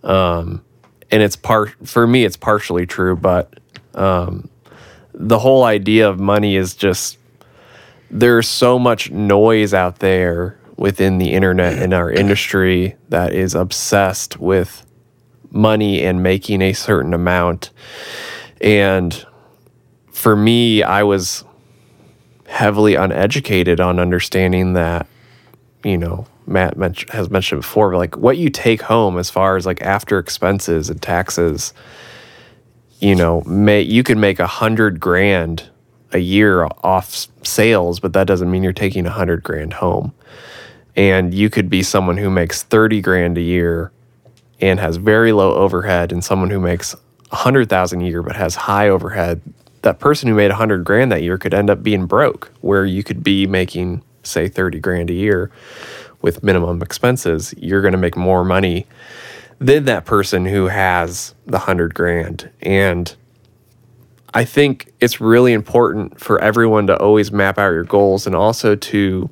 [0.03, 0.63] Um,
[1.11, 3.59] and it's part for me, it's partially true, but
[3.95, 4.47] um,
[5.13, 7.17] the whole idea of money is just
[8.11, 14.39] there's so much noise out there within the internet and our industry that is obsessed
[14.39, 14.85] with
[15.51, 17.71] money and making a certain amount.
[18.61, 19.25] And
[20.11, 21.43] for me, I was
[22.47, 25.05] heavily uneducated on understanding that,
[25.83, 26.75] you know, Matt
[27.09, 31.01] has mentioned before, like what you take home as far as like after expenses and
[31.01, 31.73] taxes,
[32.99, 35.69] you know, may you can make a hundred grand
[36.11, 40.13] a year off sales, but that doesn't mean you're taking a hundred grand home.
[40.95, 43.91] And you could be someone who makes 30 grand a year
[44.59, 46.93] and has very low overhead and someone who makes
[47.29, 49.41] 100,000 a year but has high overhead.
[49.83, 53.03] That person who made 100 grand that year could end up being broke where you
[53.03, 55.49] could be making say 30 grand a year
[56.21, 57.53] with minimum expenses.
[57.57, 58.85] You're going to make more money
[59.59, 62.49] than that person who has the 100 grand.
[62.61, 63.13] And
[64.33, 68.75] I think it's really important for everyone to always map out your goals and also
[68.75, 69.29] to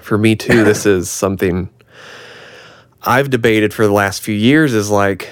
[0.00, 1.70] for me too this is something
[3.02, 5.30] I've debated for the last few years is like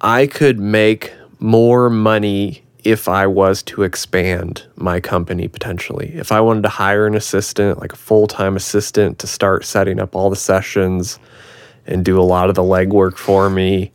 [0.00, 6.12] I could make more money if I was to expand my company potentially.
[6.14, 10.14] If I wanted to hire an assistant, like a full-time assistant to start setting up
[10.16, 11.18] all the sessions
[11.86, 13.92] and do a lot of the legwork for me,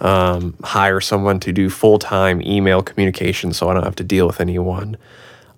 [0.00, 4.40] um, hire someone to do full-time email communication so I don't have to deal with
[4.40, 4.96] anyone.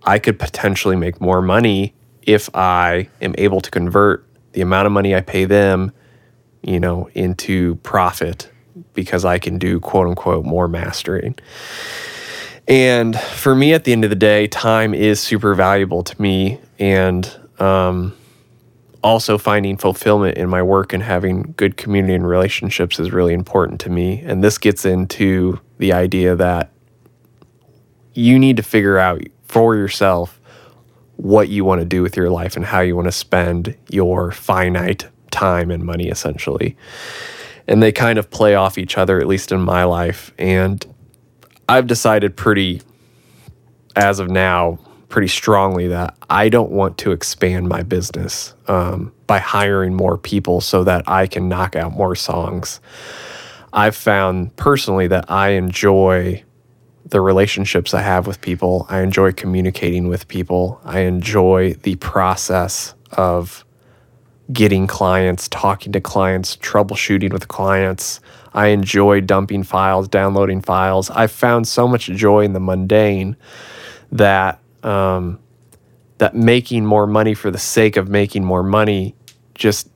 [0.05, 4.93] I could potentially make more money if I am able to convert the amount of
[4.93, 5.93] money I pay them,
[6.63, 8.51] you know, into profit
[8.95, 11.37] because I can do quote unquote more mastering.
[12.69, 16.59] And for me, at the end of the day, time is super valuable to me.
[16.79, 18.17] And um,
[19.07, 23.79] also finding fulfillment in my work and having good community and relationships is really important
[23.79, 24.21] to me.
[24.27, 26.73] And this gets into the idea that
[28.15, 30.41] you need to figure out for yourself
[31.15, 34.33] what you want to do with your life and how you want to spend your
[34.33, 36.77] finite time and money, essentially.
[37.69, 40.33] And they kind of play off each other, at least in my life.
[40.37, 40.85] And
[41.69, 42.83] I've decided pretty,
[43.95, 49.39] as of now, pretty strongly that I don't want to expand my business um, by
[49.39, 52.81] hiring more people so that I can knock out more songs.
[53.73, 56.43] I've found personally that I enjoy
[57.05, 58.87] the relationships I have with people.
[58.89, 60.81] I enjoy communicating with people.
[60.85, 63.65] I enjoy the process of
[64.53, 68.21] getting clients, talking to clients, troubleshooting with clients.
[68.55, 71.11] I enjoy dumping files, downloading files.
[71.11, 73.37] I've found so much joy in the mundane
[74.11, 75.39] that um,
[76.19, 79.15] that making more money for the sake of making more money
[79.55, 79.89] just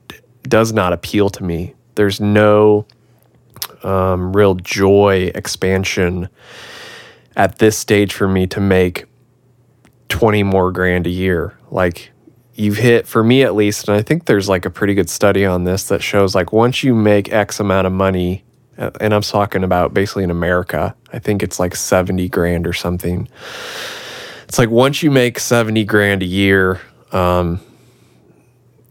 [0.43, 1.73] does not appeal to me.
[1.95, 2.85] There's no
[3.83, 6.29] um, real joy expansion
[7.35, 9.05] at this stage for me to make
[10.09, 11.57] 20 more grand a year.
[11.69, 12.11] Like
[12.53, 15.45] you've hit for me at least, and I think there's like a pretty good study
[15.45, 18.43] on this that shows like once you make X amount of money,
[18.77, 23.27] and I'm talking about basically in America, I think it's like 70 grand or something.
[24.51, 26.81] It's like once you make 70 grand a year,
[27.13, 27.61] um,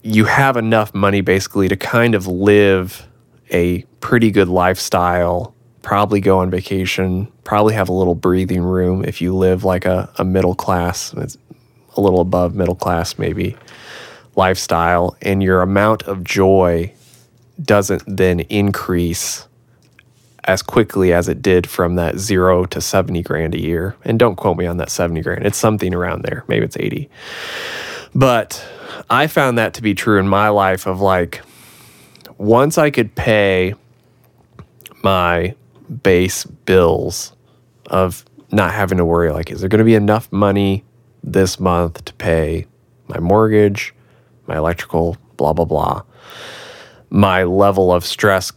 [0.01, 3.07] you have enough money basically to kind of live
[3.51, 9.21] a pretty good lifestyle, probably go on vacation, probably have a little breathing room if
[9.21, 13.55] you live like a, a middle class, a little above middle class maybe
[14.35, 16.91] lifestyle, and your amount of joy
[17.61, 19.47] doesn't then increase
[20.45, 23.95] as quickly as it did from that zero to 70 grand a year.
[24.03, 25.45] And don't quote me on that 70 grand.
[25.45, 26.43] It's something around there.
[26.47, 27.09] Maybe it's 80.
[28.15, 28.65] But
[29.09, 31.41] I found that to be true in my life of like,
[32.37, 33.75] once I could pay
[35.03, 35.55] my
[36.03, 37.33] base bills
[37.87, 40.83] of not having to worry, like, is there going to be enough money
[41.23, 42.65] this month to pay
[43.07, 43.93] my mortgage,
[44.47, 46.03] my electrical, blah, blah, blah.
[47.09, 48.51] My level of stress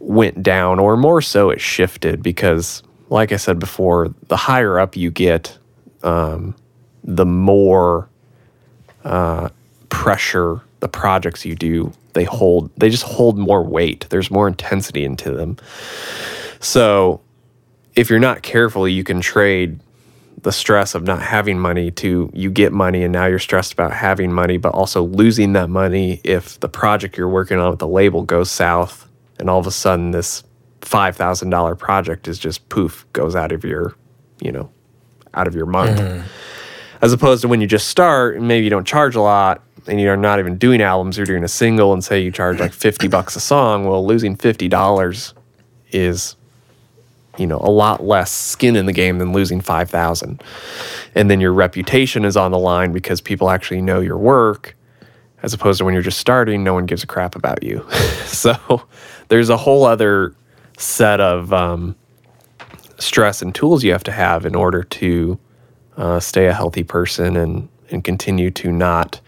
[0.00, 4.96] went down, or more so, it shifted because, like I said before, the higher up
[4.96, 5.56] you get,
[6.02, 6.56] um,
[7.04, 8.08] the more
[9.04, 9.48] uh,
[9.88, 14.06] pressure the projects you do they hold they just hold more weight.
[14.10, 15.56] There's more intensity into them.
[16.58, 17.20] So
[17.94, 19.80] if you're not careful you can trade
[20.42, 23.92] the stress of not having money to you get money and now you're stressed about
[23.92, 27.88] having money but also losing that money if the project you're working on with the
[27.88, 29.06] label goes south
[29.40, 30.44] and all of a sudden this
[30.82, 33.94] $5000 project is just poof goes out of your
[34.40, 34.70] you know
[35.34, 36.26] out of your month mm-hmm.
[37.02, 40.00] as opposed to when you just start and maybe you don't charge a lot and
[40.00, 43.08] you're not even doing albums you're doing a single and say you charge like 50
[43.08, 45.34] bucks a song well losing $50
[45.92, 46.36] is
[47.36, 50.42] you know a lot less skin in the game than losing 5000
[51.14, 54.76] and then your reputation is on the line because people actually know your work
[55.42, 57.86] as opposed to when you're just starting no one gives a crap about you.
[58.30, 58.86] So
[59.30, 60.34] there's a whole other
[60.76, 61.96] set of um,
[62.98, 65.38] stress and tools you have to have in order to
[65.96, 69.20] uh, stay a healthy person and and continue to not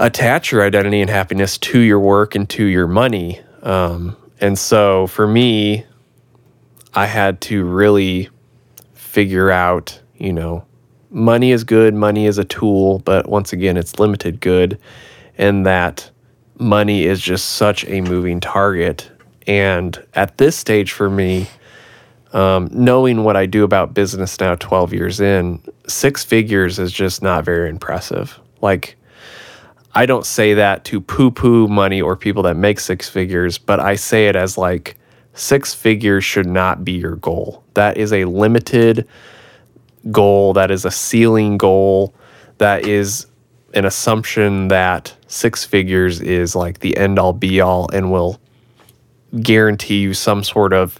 [0.00, 3.40] attach your identity and happiness to your work and to your money.
[3.62, 5.84] Um, and so for me
[6.94, 8.28] I had to really
[8.94, 10.64] figure out, you know,
[11.10, 14.78] money is good, money is a tool, but once again, it's limited good,
[15.36, 16.10] and that
[16.58, 19.10] money is just such a moving target.
[19.46, 21.46] And at this stage for me,
[22.32, 27.22] um, knowing what I do about business now, 12 years in, six figures is just
[27.22, 28.38] not very impressive.
[28.60, 28.96] Like,
[29.94, 33.80] I don't say that to poo poo money or people that make six figures, but
[33.80, 34.96] I say it as like,
[35.34, 37.64] six figures should not be your goal.
[37.74, 39.08] That is a limited
[40.10, 42.14] goal, that is a ceiling goal,
[42.58, 43.26] that is
[43.74, 48.40] an assumption that six figures is like the end all be all and will
[49.42, 50.98] guarantee you some sort of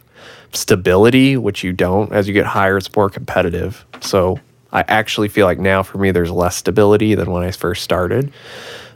[0.52, 2.12] stability, which you don't.
[2.12, 3.84] As you get higher, it's more competitive.
[4.00, 4.38] So
[4.72, 8.32] I actually feel like now for me, there's less stability than when I first started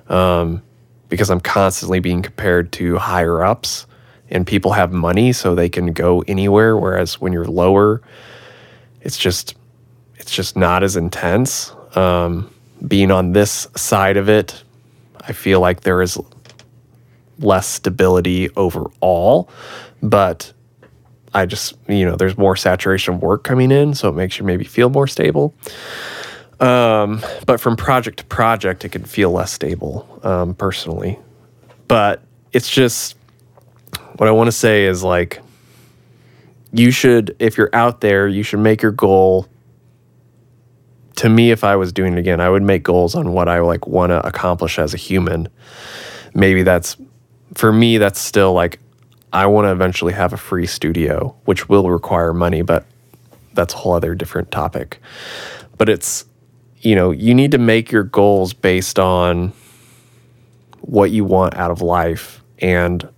[0.08, 0.62] um,
[1.08, 3.86] because I'm constantly being compared to higher ups
[4.30, 8.00] and people have money so they can go anywhere whereas when you're lower
[9.02, 9.54] it's just
[10.16, 12.51] it's just not as intense um,
[12.86, 14.62] being on this side of it
[15.22, 16.18] i feel like there is
[17.38, 19.48] less stability overall
[20.02, 20.52] but
[21.34, 24.64] i just you know there's more saturation work coming in so it makes you maybe
[24.64, 25.54] feel more stable.
[26.60, 31.18] Um, but from project to project it can feel less stable um, personally.
[31.88, 32.22] But
[32.52, 33.16] it's just
[34.16, 35.40] what I want to say is like,
[36.72, 39.48] you should, if you're out there, you should make your goal
[41.22, 43.60] to me, if I was doing it again, I would make goals on what I
[43.60, 45.48] like want to accomplish as a human.
[46.34, 46.96] Maybe that's
[47.54, 47.98] for me.
[47.98, 48.80] That's still like
[49.32, 52.86] I want to eventually have a free studio, which will require money, but
[53.54, 55.00] that's a whole other different topic.
[55.78, 56.24] But it's
[56.80, 59.52] you know you need to make your goals based on
[60.80, 63.08] what you want out of life and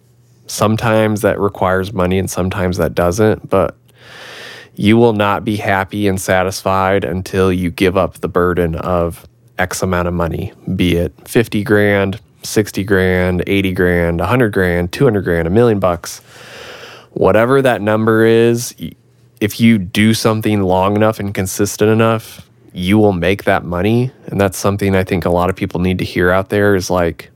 [0.46, 3.78] sometimes that requires money and sometimes that doesn't but
[4.76, 9.26] you will not be happy and satisfied until you give up the burden of
[9.58, 15.22] X amount of money, be it 50 grand, 60 grand, 80 grand, 100 grand, 200
[15.22, 16.20] grand, a million bucks.
[17.12, 18.74] Whatever that number is,
[19.40, 24.10] if you do something long enough and consistent enough, you will make that money.
[24.26, 26.90] And that's something I think a lot of people need to hear out there is
[26.90, 27.30] like,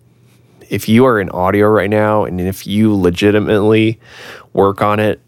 [0.69, 3.99] if you are in audio right now and if you legitimately
[4.53, 5.21] work on it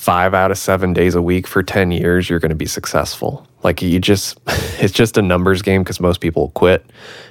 [0.00, 3.46] five out of seven days a week for 10 years, you're going to be successful.
[3.62, 4.38] Like you just,
[4.80, 6.86] it's just a numbers game because most people quit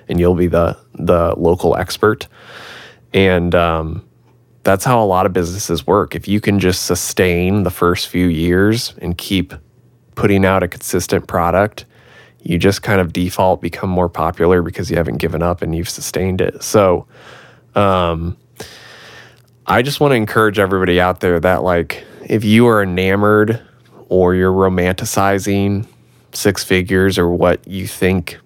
[0.08, 2.28] and you'll be the, the local expert.
[3.12, 4.08] And, um,
[4.62, 6.14] that's how a lot of businesses work.
[6.14, 9.52] If you can just sustain the first few years and keep
[10.14, 11.86] putting out a consistent product,
[12.44, 15.90] you just kind of default become more popular because you haven't given up and you've
[15.90, 16.62] sustained it.
[16.62, 17.08] So,
[17.74, 18.38] um,
[19.66, 23.62] I just want to encourage everybody out there that like if you are enamored
[24.10, 25.88] or you're romanticizing
[26.34, 28.38] six figures or what you think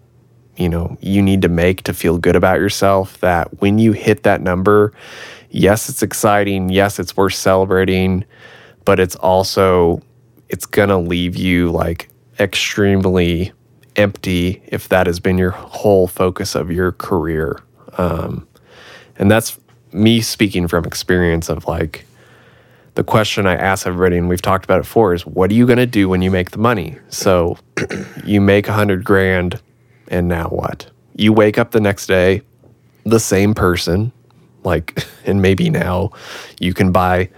[0.55, 4.24] you know you need to make to feel good about yourself that when you hit
[4.24, 4.93] that number
[5.49, 8.24] yes it's exciting yes it's worth celebrating
[8.86, 10.01] but it's also
[10.49, 12.09] it's going to leave you like
[12.39, 13.51] extremely
[13.95, 17.59] empty if that has been your whole focus of your career.
[17.97, 18.47] Um,
[19.17, 19.59] and that's
[19.91, 22.05] me speaking from experience of like
[22.95, 25.65] the question I ask everybody, and we've talked about it before, is what are you
[25.65, 26.97] going to do when you make the money?
[27.09, 27.57] So
[28.23, 29.61] you make a hundred grand,
[30.07, 30.89] and now what?
[31.15, 32.41] You wake up the next day,
[33.03, 34.11] the same person,
[34.63, 36.11] like, and maybe now
[36.59, 37.29] you can buy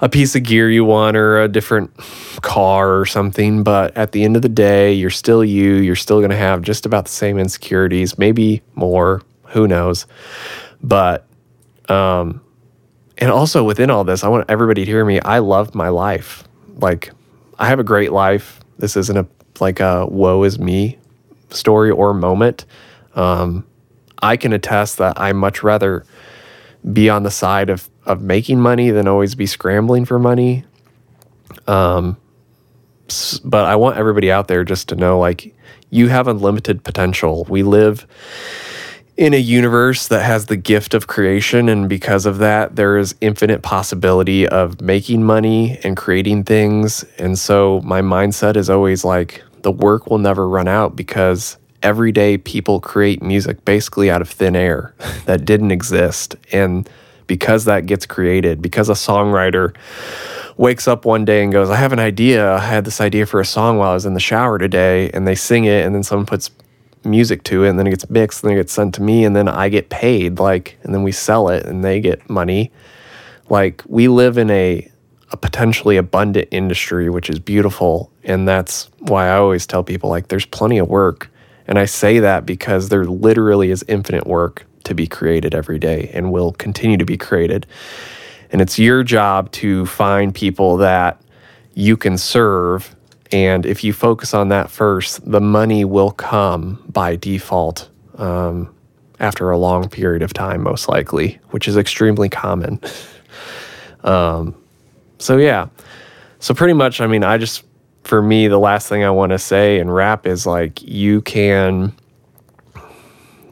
[0.00, 1.94] a piece of gear you want or a different
[2.42, 3.62] car or something.
[3.62, 5.74] But at the end of the day, you're still you.
[5.74, 9.22] You're still going to have just about the same insecurities, maybe more.
[9.48, 10.06] Who knows?
[10.82, 11.26] But
[11.88, 12.40] um,
[13.18, 15.20] and also within all this, I want everybody to hear me.
[15.20, 16.44] I love my life.
[16.76, 17.10] Like
[17.58, 18.60] I have a great life.
[18.78, 19.26] This isn't a
[19.60, 20.98] like a woe is me
[21.50, 22.64] story or moment.
[23.14, 23.66] Um,
[24.22, 26.04] I can attest that I much rather
[26.92, 30.64] be on the side of of making money than always be scrambling for money.
[31.66, 32.16] Um,
[33.44, 35.54] but I want everybody out there just to know like
[35.90, 37.46] you have unlimited potential.
[37.48, 38.06] We live
[39.18, 43.16] in a universe that has the gift of creation and because of that there is
[43.20, 47.04] infinite possibility of making money and creating things.
[47.18, 52.12] And so my mindset is always like the work will never run out because every
[52.12, 54.94] day people create music basically out of thin air
[55.26, 56.36] that didn't exist.
[56.52, 56.88] And
[57.26, 59.74] because that gets created because a songwriter
[60.56, 62.52] wakes up one day and goes i have an idea.
[62.52, 65.26] I had this idea for a song while i was in the shower today and
[65.26, 66.52] they sing it and then someone puts
[67.04, 69.24] music to it and then it gets mixed and then it gets sent to me
[69.24, 72.72] and then I get paid like and then we sell it and they get money.
[73.48, 74.90] Like we live in a
[75.30, 80.28] a potentially abundant industry which is beautiful and that's why I always tell people like
[80.28, 81.30] there's plenty of work
[81.66, 86.10] and I say that because there literally is infinite work to be created every day
[86.14, 87.66] and will continue to be created.
[88.50, 91.20] And it's your job to find people that
[91.74, 92.96] you can serve
[93.32, 98.74] and if you focus on that first, the money will come by default um,
[99.20, 102.80] after a long period of time, most likely, which is extremely common.
[104.04, 104.54] um,
[105.18, 105.68] so, yeah.
[106.40, 107.64] So, pretty much, I mean, I just,
[108.04, 111.92] for me, the last thing I want to say and wrap is like, you can.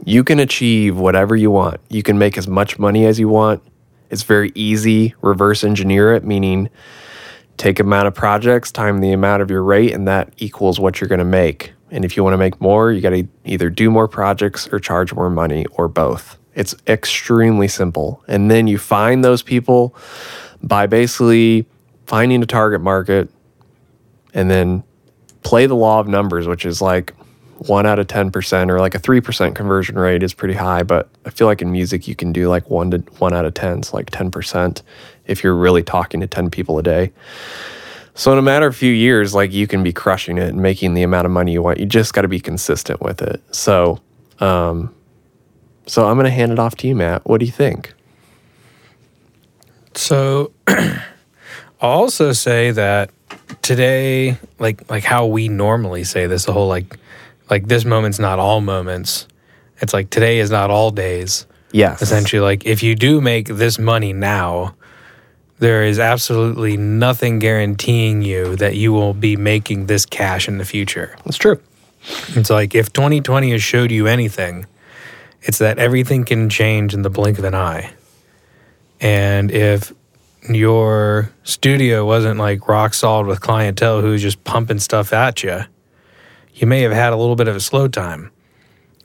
[0.05, 1.81] You can achieve whatever you want.
[1.91, 3.61] You can make as much money as you want.
[4.09, 5.15] It's very easy.
[5.21, 6.71] Reverse engineer it, meaning
[7.57, 11.09] take amount of projects, time the amount of your rate, and that equals what you're
[11.09, 11.73] going to make.
[11.91, 14.79] And if you want to make more, you got to either do more projects or
[14.79, 16.39] charge more money or both.
[16.55, 18.23] It's extremely simple.
[18.27, 19.95] And then you find those people
[20.63, 21.67] by basically
[22.07, 23.29] finding a target market
[24.35, 24.83] and then
[25.43, 27.15] play the law of numbers, which is like
[27.59, 30.83] one out of 10% or like a 3% conversion rate is pretty high.
[30.83, 33.55] But I feel like in music, you can do like one to one out of
[33.55, 34.83] 10, so like 10%
[35.27, 37.13] if you're really talking to 10 people a day.
[38.15, 40.63] So in a matter of a few years, like you can be crushing it and
[40.63, 41.79] making the amount of money you want.
[41.79, 43.43] You just got to be consistent with it.
[43.55, 44.01] So,
[44.41, 44.95] um,
[45.87, 47.27] so I'm going to hand it off to you, Matt.
[47.27, 47.93] What do you think?
[49.95, 53.11] So, I'll also say that
[53.63, 56.99] today, like like how we normally say this, the whole like
[57.51, 59.29] like this moment's not all moments.
[59.81, 61.47] It's like today is not all days.
[61.73, 61.97] Yeah.
[62.01, 64.75] Essentially, like if you do make this money now,
[65.59, 70.65] there is absolutely nothing guaranteeing you that you will be making this cash in the
[70.65, 71.17] future.
[71.25, 71.61] That's true.
[72.29, 74.67] It's like if 2020 has showed you anything,
[75.43, 77.93] it's that everything can change in the blink of an eye.
[79.01, 79.93] And if
[80.49, 85.61] your studio wasn't like rock solid with clientele who's just pumping stuff at you,
[86.55, 88.31] you may have had a little bit of a slow time.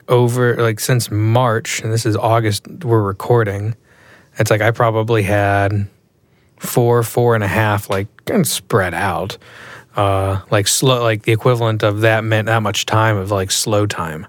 [0.08, 3.74] Over like since March, and this is August, we're recording.
[4.38, 5.88] It's like I probably had
[6.62, 9.36] four, four and a half, like kind of spread out,
[9.96, 13.86] uh, like slow, like the equivalent of that meant that much time of like slow
[13.86, 14.26] time.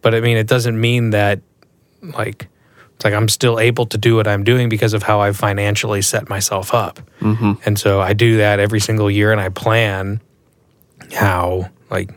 [0.00, 1.40] But I mean, it doesn't mean that
[2.02, 2.48] like
[2.94, 6.02] it's like I'm still able to do what I'm doing because of how I've financially
[6.02, 7.00] set myself up.
[7.20, 7.52] Mm-hmm.
[7.64, 10.20] And so I do that every single year and I plan
[11.14, 12.10] how, like,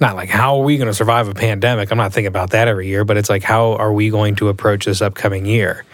[0.00, 1.90] not like how are we going to survive a pandemic?
[1.90, 4.48] I'm not thinking about that every year, but it's like how are we going to
[4.48, 5.84] approach this upcoming year?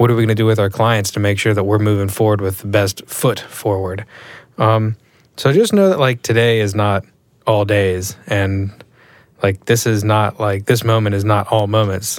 [0.00, 2.08] What are we going to do with our clients to make sure that we're moving
[2.08, 4.06] forward with the best foot forward?
[4.56, 4.96] Um,
[5.36, 7.04] so just know that like today is not
[7.46, 8.72] all days and
[9.42, 12.18] like this is not like this moment is not all moments.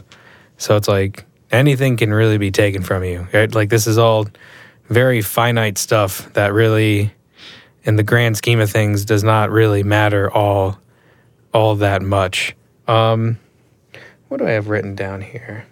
[0.58, 3.28] So it's like anything can really be taken from you.
[3.34, 3.52] Right?
[3.52, 4.28] Like this is all
[4.88, 7.12] very finite stuff that really
[7.84, 10.78] in the grand scheme of things does not really matter all
[11.52, 12.56] all that much.
[12.88, 13.40] Um
[14.28, 15.66] what do I have written down here?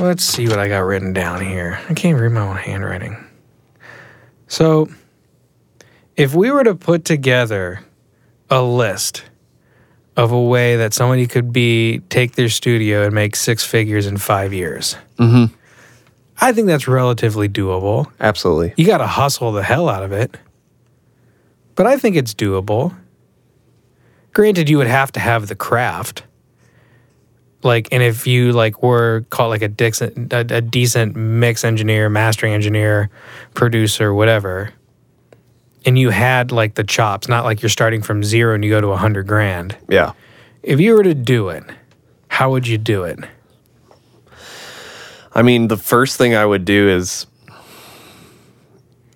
[0.00, 1.78] Let's see what I got written down here.
[1.88, 3.16] I can't read my own handwriting.
[4.48, 4.88] So,
[6.16, 7.80] if we were to put together
[8.50, 9.24] a list
[10.16, 14.16] of a way that somebody could be take their studio and make six figures in
[14.16, 15.54] five years, Mm-hmm.
[16.40, 18.10] I think that's relatively doable.
[18.18, 18.74] Absolutely.
[18.76, 20.36] You got to hustle the hell out of it,
[21.76, 22.94] but I think it's doable.
[24.32, 26.24] Granted, you would have to have the craft.
[27.64, 32.10] Like, and if you like were called like a decent, a, a decent mix engineer,
[32.10, 33.08] mastering engineer,
[33.54, 34.72] producer, whatever,
[35.86, 38.80] and you had like the chops, not like you're starting from zero and you go
[38.80, 39.76] to a hundred grand.
[39.88, 40.12] Yeah.
[40.62, 41.64] If you were to do it,
[42.28, 43.18] how would you do it?
[45.34, 47.26] I mean, the first thing I would do is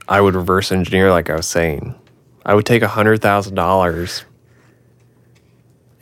[0.09, 1.95] I would reverse engineer, like I was saying.
[2.45, 4.25] I would take a hundred thousand dollars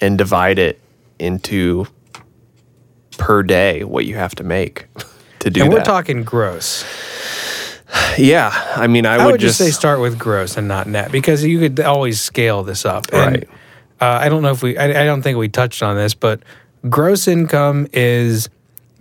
[0.01, 0.81] and divide it
[1.19, 1.87] into
[3.19, 4.87] per day what you have to make
[5.41, 5.77] to do and that.
[5.79, 6.85] we're talking gross.
[8.19, 10.87] yeah, I mean, I, I would, would just just say start with gross and not
[10.87, 13.07] net because you could always scale this up.
[13.13, 13.49] And, Right.
[13.99, 14.77] Uh, I don't know if we.
[14.77, 16.41] I, I don't think we touched on this, but
[16.91, 18.51] gross income is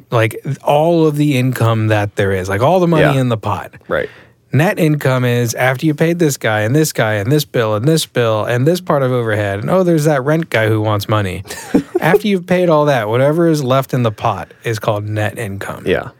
[0.09, 3.20] like all of the income that there is, like all the money Yeah.
[3.20, 3.74] in the pot.
[3.89, 4.09] right.
[4.55, 7.85] Net income is after you paid this guy and this guy and this bill and
[7.85, 11.09] this bill and this part of overhead and oh, there's that rent guy who wants
[11.09, 11.43] money.
[11.99, 15.83] after you've paid all that, whatever is left in the pot is called net income.
[15.85, 16.11] Yeah,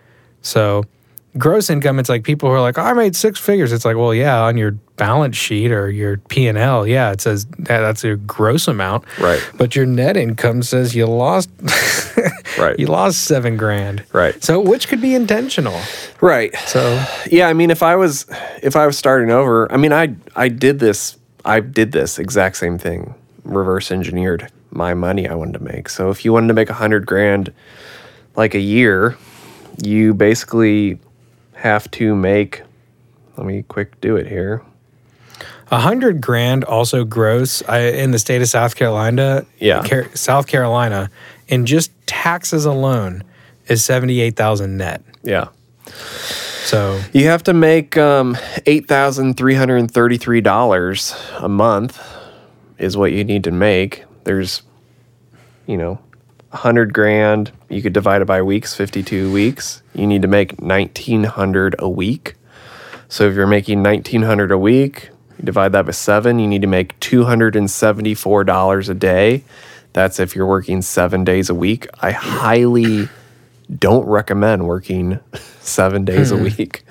[0.41, 0.83] So
[1.38, 3.71] gross income, it's like people who are like, oh, I made six figures.
[3.71, 7.21] It's like, well, yeah, on your balance sheet or your P and L, yeah, it
[7.21, 9.03] says that that's your gross amount.
[9.19, 9.41] Right.
[9.57, 11.49] But your net income says you lost,
[12.57, 14.03] right, you lost seven grand.
[14.13, 15.79] right, So which could be intentional.
[16.21, 16.55] right.
[16.67, 18.25] So Yeah, I mean, if I was
[18.63, 21.17] if I was starting over, I mean, I I did this.
[21.43, 23.13] I did this exact same thing.
[23.43, 25.89] Reverse engineered my money I wanted to make.
[25.89, 27.53] So if you wanted to make a hundred grand,
[28.36, 29.15] like a year,
[29.83, 30.99] you basically
[31.56, 32.62] have to make.
[33.38, 34.62] Let me quick do it here.
[35.72, 39.45] a hundred grand also gross I, in the state of South Carolina.
[39.60, 39.84] Yeah.
[39.84, 41.10] Car- South Carolina,
[41.47, 43.24] in just taxes alone,
[43.68, 45.03] is seventy eight thousand net.
[45.24, 45.47] Yeah,
[45.88, 48.38] So you have to make um,
[48.68, 51.99] eight thousand three hundred and thirty three dollars a month
[52.78, 54.03] is what you need to make.
[54.24, 54.62] There's,
[55.66, 55.99] you know,
[56.56, 57.51] a hundred grand.
[57.68, 59.84] You could divide it by weeks, fifty two weeks.
[59.93, 62.36] You need to make nineteen hundred a week.
[63.10, 66.39] So if you're making nineteen hundred a week, you divide that by seven.
[66.39, 69.43] You need to make two hundred and seventy four dollars a day.
[69.91, 71.88] That's if you're working seven days a week.
[72.01, 73.10] I highly
[73.78, 75.20] don't recommend working
[75.60, 76.43] seven days a hmm.
[76.43, 76.86] week.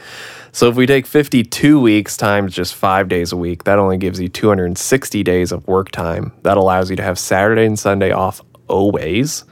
[0.53, 4.21] So if we take 52 weeks times just five days a week, that only gives
[4.21, 6.33] you 260 days of work time.
[6.43, 9.45] That allows you to have Saturday and Sunday off always.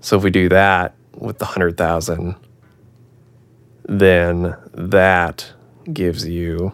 [0.00, 2.36] So if we do that with the 100,000,
[3.84, 5.52] then that
[5.92, 6.72] gives you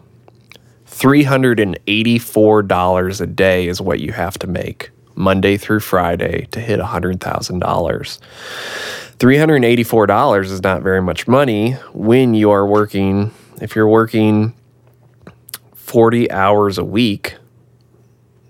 [0.86, 8.18] $384 a day is what you have to make Monday through Friday to hit $100,000.
[9.18, 13.30] $384 is not very much money when you are working,
[13.60, 14.54] if you're working
[15.74, 17.36] 40 hours a week,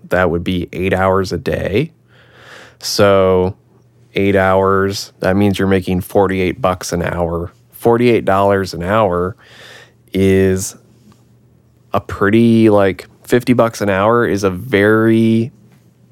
[0.09, 1.91] that would be eight hours a day.
[2.79, 3.57] So,
[4.13, 7.51] eight hours, that means you're making 48 bucks an hour.
[7.79, 9.35] $48 an hour
[10.13, 10.75] is
[11.93, 15.51] a pretty like 50 bucks an hour is a very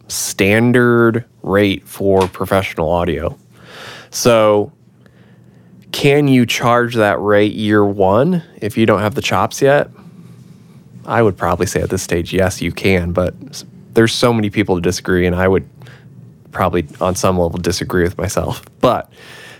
[0.07, 3.37] standard rate for professional audio.
[4.09, 4.71] So,
[5.91, 9.89] can you charge that rate year one if you don't have the chops yet?
[11.05, 13.35] I would probably say at this stage, yes, you can, but
[13.93, 15.67] there's so many people to disagree, and I would
[16.53, 18.63] probably on some level disagree with myself.
[18.79, 19.11] But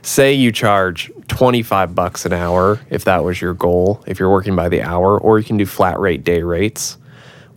[0.04, 4.56] say you charge 25 bucks an hour if that was your goal, if you're working
[4.56, 6.98] by the hour, or you can do flat rate day rates,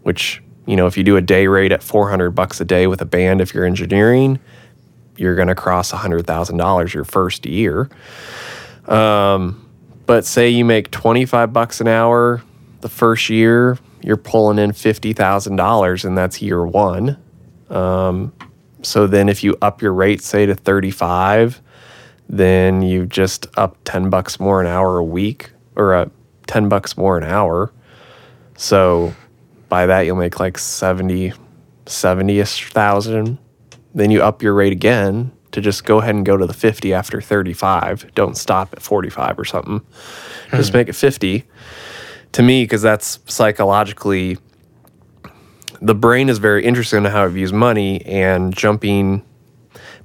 [0.03, 3.01] which, you know, if you do a day rate at 400 bucks a day with
[3.01, 4.39] a band, if you're engineering,
[5.17, 7.89] you're going to cross $100,000 your first year.
[8.87, 9.69] Um,
[10.07, 12.43] but say you make 25 bucks an hour
[12.81, 17.19] the first year, you're pulling in $50,000 and that's year one.
[17.69, 18.33] Um,
[18.87, 21.61] so then if you up your rate, say to 35,
[22.29, 26.09] then you just up 10 bucks more an hour a week or uh,
[26.47, 27.73] 10 bucks more an hour.
[28.57, 29.13] So
[29.69, 31.33] by that, you'll make like 70,
[31.87, 33.39] 70 ish thousand.
[33.93, 36.95] Then you up your rate again to just go ahead and go to the 50
[36.95, 38.15] after 35.
[38.15, 39.81] Don't stop at 45 or something.
[40.53, 41.43] Just make it 50
[42.31, 44.39] to me because that's psychologically
[45.81, 49.25] the brain is very interested in how it views money and jumping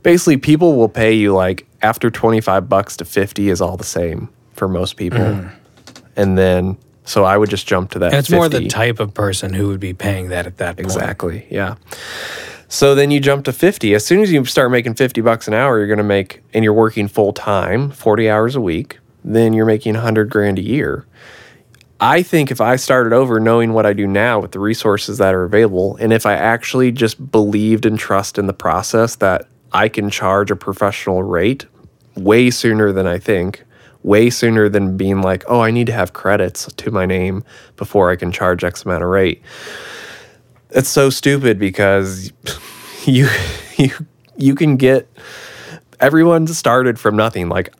[0.03, 4.29] basically people will pay you like after 25 bucks to 50 is all the same
[4.53, 6.05] for most people mm-hmm.
[6.15, 9.13] and then so i would just jump to that And it's more the type of
[9.13, 10.85] person who would be paying that at that point.
[10.85, 11.47] Exactly.
[11.49, 11.75] Yeah.
[12.71, 13.93] So then you jump to 50.
[13.93, 16.63] As soon as you start making 50 bucks an hour, you're going to make, and
[16.63, 21.05] you're working full time, 40 hours a week, then you're making 100 grand a year.
[22.01, 25.35] I think if I started over knowing what I do now with the resources that
[25.35, 29.87] are available, and if I actually just believed and trust in the process that I
[29.87, 31.67] can charge a professional rate
[32.15, 33.63] way sooner than I think,
[34.01, 37.43] way sooner than being like, oh, I need to have credits to my name
[37.77, 39.43] before I can charge X amount of rate.
[40.71, 42.33] It's so stupid because
[43.05, 43.29] you
[43.77, 43.91] you
[44.37, 45.07] you can get
[45.99, 47.47] everyone started from nothing.
[47.47, 47.71] Like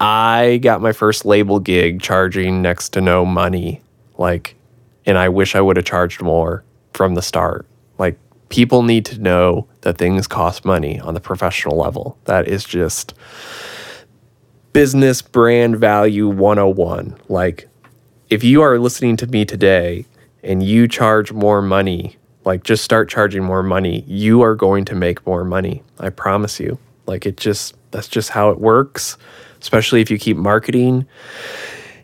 [0.00, 3.80] i got my first label gig charging next to no money
[4.18, 4.56] like
[5.06, 7.66] and i wish i would have charged more from the start
[7.98, 12.64] like people need to know that things cost money on the professional level that is
[12.64, 13.14] just
[14.72, 17.68] business brand value 101 like
[18.30, 20.06] if you are listening to me today
[20.44, 24.94] and you charge more money, like just start charging more money, you are going to
[24.94, 25.82] make more money.
[25.98, 26.78] I promise you.
[27.06, 29.18] Like it just, that's just how it works,
[29.60, 31.06] especially if you keep marketing.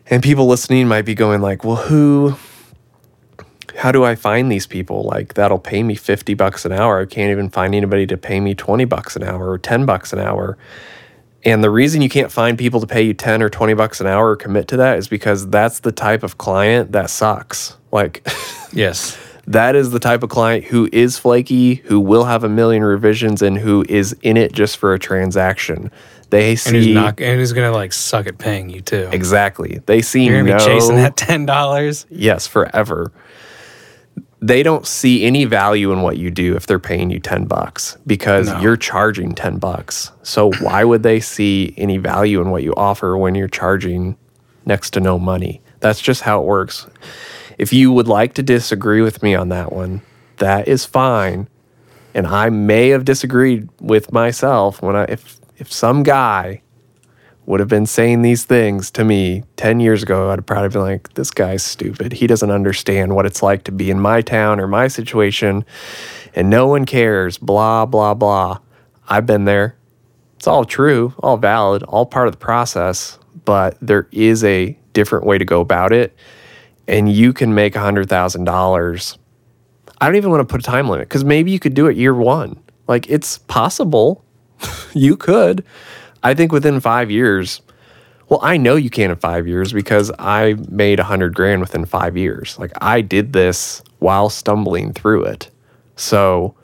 [0.09, 2.35] And people listening might be going like, well, who,
[3.77, 5.03] how do I find these people?
[5.03, 7.01] Like that'll pay me 50 bucks an hour.
[7.01, 10.13] I can't even find anybody to pay me 20 bucks an hour or 10 bucks
[10.13, 10.57] an hour.
[11.43, 14.07] And the reason you can't find people to pay you 10 or 20 bucks an
[14.07, 17.77] hour or commit to that is because that's the type of client that sucks.
[17.91, 18.27] Like,
[18.73, 19.17] Yes.
[19.45, 23.41] that is the type of client who is flaky, who will have a million revisions,
[23.41, 25.89] and who is in it just for a transaction.
[26.29, 29.09] They And who's see not and who's gonna like suck at paying you too.
[29.11, 29.79] exactly.
[29.85, 32.05] They see You're gonna no, be chasing that ten dollars.
[32.09, 33.11] yes forever.
[34.39, 37.97] They don't see any value in what you do if they're paying you ten bucks
[38.05, 38.59] because No.
[38.59, 40.11] you're charging ten bucks.
[40.21, 44.15] So why would they see any value in what you offer when you're charging
[44.65, 45.61] next to no money?
[45.79, 46.85] That's just how it works.
[47.57, 50.01] If you would like to disagree with me on that one,
[50.37, 51.47] that is fine.
[52.13, 56.61] And I may have disagreed with myself when I if if some guy
[57.45, 61.13] would have been saying these things to me 10 years ago, I'd probably be like,
[61.13, 62.13] this guy's stupid.
[62.13, 65.65] He doesn't understand what it's like to be in my town or my situation,
[66.35, 68.59] and no one cares, blah, blah, blah.
[69.07, 69.77] I've been there.
[70.35, 75.25] It's all true, all valid, all part of the process, but there is a different
[75.25, 76.15] way to go about it.
[76.87, 79.17] And you can make $100,000.
[79.99, 81.97] I don't even want to put a time limit because maybe you could do it
[81.97, 82.61] year one.
[82.87, 84.23] Like it's possible.
[84.93, 85.63] you could.
[86.23, 87.61] I think within five years,
[88.29, 91.85] well, I know you can in five years because I made a hundred grand within
[91.85, 92.57] five years.
[92.59, 95.49] Like I did this while stumbling through it.
[95.95, 96.55] So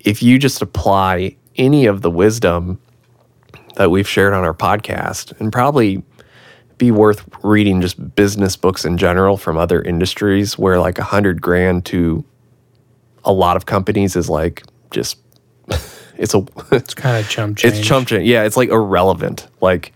[0.00, 2.80] if you just apply any of the wisdom
[3.76, 6.02] that we've shared on our podcast and probably
[6.78, 11.42] be worth reading just business books in general from other industries where like a hundred
[11.42, 12.24] grand to
[13.24, 15.18] a lot of companies is like just
[16.20, 17.74] it's a It's kind of chump change.
[17.74, 18.28] it's chump change.
[18.28, 19.48] Yeah, it's like irrelevant.
[19.60, 19.92] Like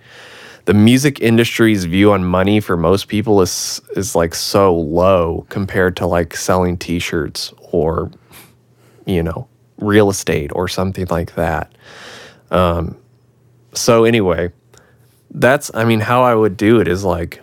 [0.64, 5.97] the music industry's view on money for most people is is like so low compared
[5.99, 8.11] to like selling t-shirts or
[9.07, 9.47] you know,
[9.79, 11.70] real estate or something like that.
[12.51, 12.97] Um,
[13.75, 14.51] so anyway,
[15.31, 17.43] that's I mean how I would do it is like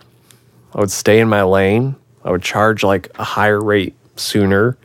[0.74, 1.94] I would stay in my lane.
[2.24, 4.76] I would charge like a higher rate sooner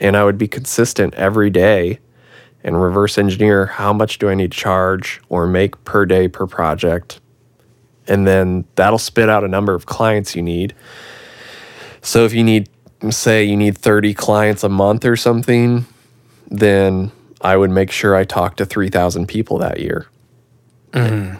[0.00, 2.00] and I would be consistent every day
[2.64, 6.46] and reverse engineer how much do I need to charge or make per day per
[6.46, 7.20] project.
[8.08, 10.74] And then that'll spit out a number of clients you need.
[12.00, 12.68] So if you need
[13.10, 15.84] say you need 30 clients a month or something,
[16.50, 17.12] then
[17.42, 20.06] I would make sure I talk to 3,000 people that year.
[20.92, 21.36] Mm-hmm.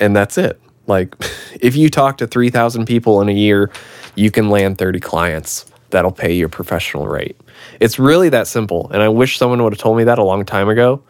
[0.00, 0.58] And that's it.
[0.86, 1.14] Like,
[1.60, 3.70] if you talk to 3,000 people in a year,
[4.14, 7.40] you can land 30 clients that'll pay your professional rate.
[7.80, 8.90] It's really that simple.
[8.92, 11.02] And I wish someone would have told me that a long time ago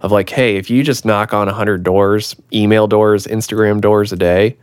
[0.00, 4.16] of like, hey, if you just knock on 100 doors, email doors, Instagram doors a
[4.16, 4.56] day,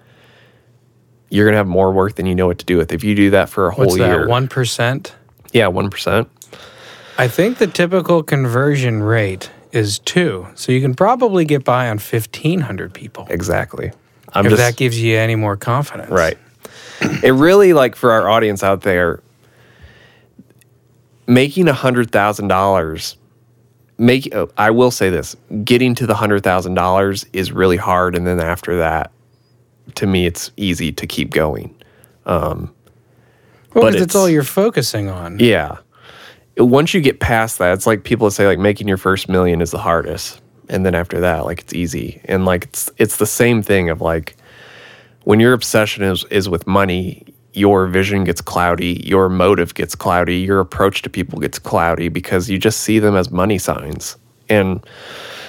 [1.30, 2.91] you're going to have more work than you know what to do with.
[2.91, 4.22] If you do that for a whole What's year.
[4.22, 4.28] that?
[4.28, 5.16] One percent.
[5.53, 6.28] yeah, 1%.
[7.18, 11.99] I think the typical conversion rate is two, so you can probably get by on
[11.99, 13.28] fifteen hundred people.
[13.30, 13.91] Exactly.
[14.34, 16.38] I'm if just that gives you any more confidence, Right.
[17.24, 19.22] it really like for our audience out there,
[21.30, 23.16] making a hundred thousand dollars.
[23.98, 28.16] Make oh, I will say this: getting to the hundred thousand dollars is really hard,
[28.16, 29.12] and then after that,
[29.96, 31.74] to me, it's easy to keep going.
[32.26, 32.74] Um,
[33.74, 35.40] well, But it's, it's- all you're focusing on.
[35.40, 35.78] Yeah.
[36.58, 39.72] Once you get past that, it's like people say like making your first million is
[39.72, 40.42] the hardest.
[40.68, 42.20] And then after that, like it's easy.
[42.26, 44.36] And like it's it's the same thing of like
[45.24, 47.24] when your obsession is is with money,
[47.60, 52.49] your vision gets cloudy, your motive gets cloudy, your approach to people gets cloudy because
[52.49, 54.18] you just see them as money signs.
[54.47, 54.84] And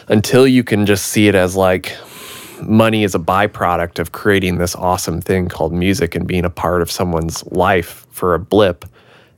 [0.09, 1.97] until you can just see it as like
[2.61, 6.83] money is a byproduct of creating this awesome thing called music and being a part
[6.83, 8.85] of someone's life for a blip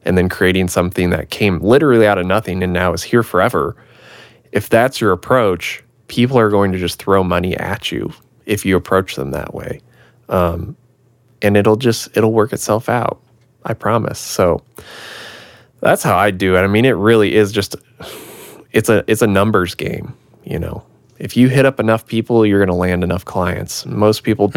[0.04, 3.76] and then creating something that came literally out of nothing and now is here forever.
[4.50, 8.12] If that's your approach, people are going to just throw money at you
[8.46, 9.80] if you approach them that way.
[10.28, 10.76] Um,
[11.42, 13.20] and it'll just it'll work itself out.
[13.64, 14.18] I promise.
[14.18, 14.62] So
[15.80, 16.60] that's how I do it.
[16.60, 17.76] I mean, it really is just
[18.70, 20.14] it's a it's a numbers game,
[20.44, 20.84] you know.
[21.18, 23.86] If you hit up enough people, you're going to land enough clients.
[23.86, 24.50] Most people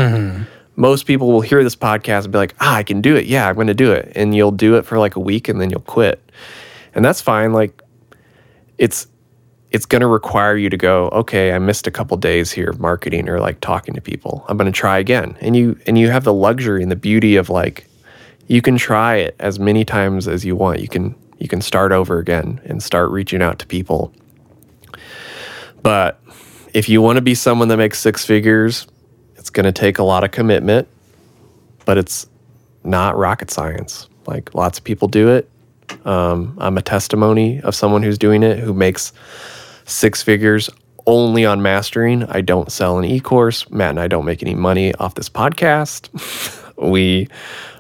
[0.76, 3.26] most people will hear this podcast and be like, "Ah, I can do it.
[3.26, 5.60] Yeah, I'm going to do it." And you'll do it for like a week and
[5.62, 6.32] then you'll quit.
[6.94, 7.54] And that's fine.
[7.54, 7.82] Like
[8.78, 9.08] it's
[9.76, 12.80] it's going to require you to go, "Okay, I missed a couple days here of
[12.80, 14.46] marketing or like talking to people.
[14.48, 17.36] I'm going to try again." And you and you have the luxury and the beauty
[17.36, 17.86] of like
[18.48, 20.80] you can try it as many times as you want.
[20.80, 24.14] You can you can start over again and start reaching out to people.
[25.84, 26.22] But
[26.74, 28.88] if you want to be someone that makes six figures,
[29.36, 30.88] it's going to take a lot of commitment,
[31.84, 32.28] but it's
[32.86, 34.08] not rocket science.
[34.26, 35.50] Like lots of people do it.
[36.06, 39.12] Um, I'm a testimony of someone who's doing it who makes
[39.86, 40.70] six figures
[41.08, 42.24] only on mastering.
[42.24, 43.70] I don't sell an e course.
[43.70, 46.10] Matt and I don't make any money off this podcast.
[46.78, 47.28] we,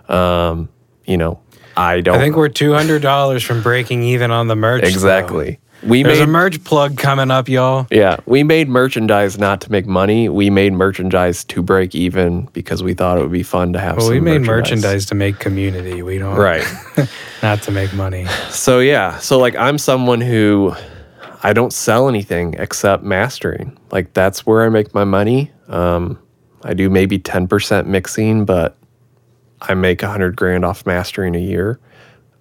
[0.07, 0.69] um,
[1.05, 1.39] you know,
[1.77, 4.83] I don't I think we're two hundred dollars from breaking even on the merch.
[4.83, 4.87] though.
[4.87, 5.59] exactly.
[5.83, 7.85] We There's made a merch plug coming up, y'all.
[7.91, 10.29] Yeah, we made merchandise not to make money.
[10.29, 13.97] We made merchandise to break even because we thought it would be fun to have.
[13.97, 16.01] Well, we made merchandise to make community.
[16.01, 16.65] We don't right?
[17.43, 18.25] not to make money.
[18.49, 20.73] so yeah, so like I'm someone who
[21.45, 23.77] I don't sell anything except mastering.
[23.91, 25.51] Like that's where I make my money.
[25.67, 26.17] Um,
[26.63, 28.75] I do maybe ten percent mixing, but
[29.61, 31.79] I make a hundred grand off mastering a year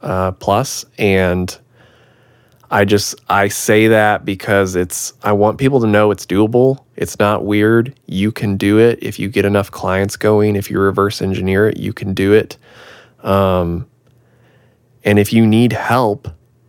[0.01, 1.55] uh, plus, and
[2.71, 6.83] I just I say that because it's I want people to know it's doable.
[6.97, 7.95] It's not weird.
[8.07, 10.57] You can do it if you get enough clients going.
[10.57, 12.57] If you reverse engineer it, you can do it.
[13.23, 13.87] Um,
[15.05, 16.27] and if you need help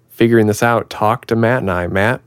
[0.10, 1.88] figuring this out, talk to Matt and I.
[1.88, 2.22] Matt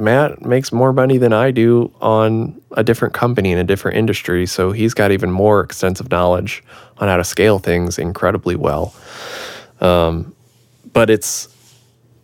[0.00, 4.46] Matt makes more money than I do on a different company in a different industry,
[4.46, 6.62] so he's got even more extensive knowledge
[6.98, 8.94] on how to scale things incredibly well.
[9.80, 10.34] Um,
[10.92, 11.48] but it's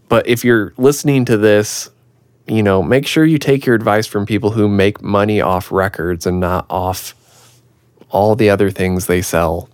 [0.08, 1.90] but if you're listening to this,
[2.46, 6.26] you know, make sure you take your advice from people who make money off records
[6.26, 7.14] and not off
[8.10, 9.68] all the other things they sell,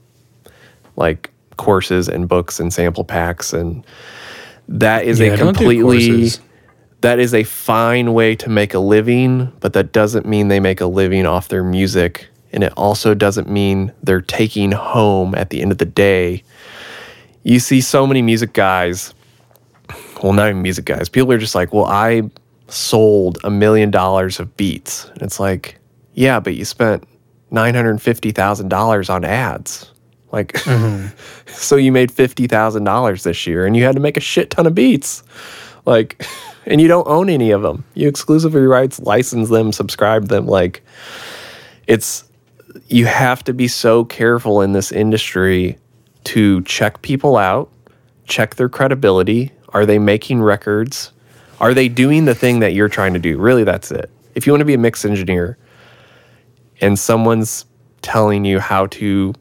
[0.97, 3.53] like courses and books and sample packs.
[3.53, 3.85] And
[4.69, 6.41] that is Yeah, a do completely, courses.
[7.03, 10.81] That is a fine way to make a living, but that doesn't mean they make
[10.81, 12.29] a living off their music.
[12.53, 16.43] And it also doesn't mean they're taking home at the end of the day.
[17.43, 19.15] You see so many music guys
[20.23, 21.09] well, not even music guys.
[21.09, 22.23] People are just like, well, I
[22.69, 25.07] sold a million dollars of beats.
[25.09, 25.79] And it's like,
[26.15, 27.05] yeah, but you spent
[27.51, 29.91] $950,000 on ads.
[30.31, 31.09] Like, mm-hmm.
[31.47, 34.75] so you made $50,000 this year and you had to make a shit ton of
[34.75, 35.23] beats.
[35.85, 36.25] Like,
[36.67, 37.85] and you don't own any of them.
[37.95, 40.47] You exclusively rights license them, subscribe them.
[40.47, 40.83] Like,
[41.87, 42.25] it's
[42.89, 45.79] you have to be so careful in this industry
[46.25, 47.71] to check people out,
[48.27, 49.53] check their credibility.
[49.71, 51.13] Are they making records?
[51.61, 53.39] Are they doing the thing that you're trying to do?
[53.39, 54.11] Really, that's it.
[54.35, 55.59] If you want to be a mix engineer
[56.81, 57.67] and someone's
[58.03, 59.35] telling you how to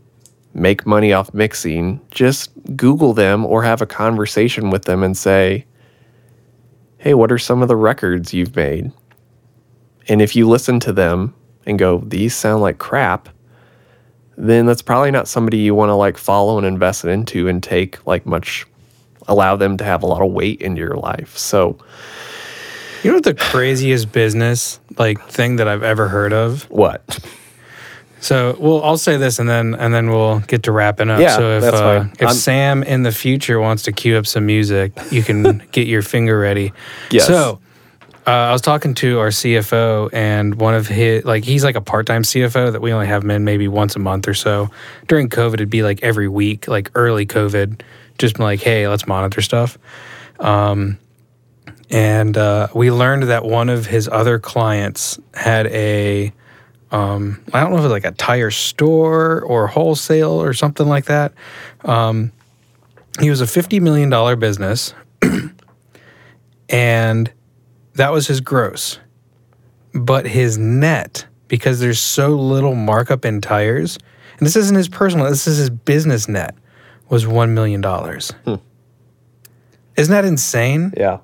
[0.53, 5.65] make money off mixing, just Google them or have a conversation with them and say,
[7.01, 8.91] hey, what are some of the records you've made?
[10.07, 11.33] And if you listen to them
[11.65, 13.27] and go, these sound like crap,
[14.37, 18.05] then that's probably not somebody you want to like follow and invest into and take
[18.05, 18.67] like much,
[19.27, 21.35] allow them to have a lot of weight into your life.
[21.35, 21.75] So,
[23.03, 26.69] You know what the craziest business like thing that I've ever heard of?
[26.69, 27.19] what?
[28.21, 31.19] So, well, I'll say this, and then and then we'll get to wrapping up.
[31.19, 32.11] Yeah, so if that's uh, fine.
[32.19, 35.87] if I'm- Sam in the future wants to cue up some music, you can get
[35.87, 36.71] your finger ready.
[37.09, 37.27] Yes.
[37.27, 37.59] So.
[38.27, 41.81] Uh, I was talking to our CFO, and one of his like he's like a
[41.81, 44.69] part time CFO that we only have him in maybe once a month or so.
[45.07, 47.81] During COVID, it'd be like every week, like early COVID,
[48.19, 49.79] just like, hey, let's monitor stuff.
[50.39, 50.99] Um,
[51.89, 56.31] and uh, we learned that one of his other clients had a
[56.91, 60.87] um, I don't know if it was like a tire store or wholesale or something
[60.87, 61.33] like that.
[61.85, 62.31] Um,
[63.19, 64.93] he was a fifty million dollar business,
[66.69, 67.31] and
[67.93, 68.99] that was his gross.
[69.93, 73.97] But his net, because there's so little markup in tires,
[74.37, 76.55] and this isn't his personal, this is his business net,
[77.09, 78.31] was one million dollars.
[79.97, 80.93] Isn't that insane?
[80.95, 81.19] Yeah.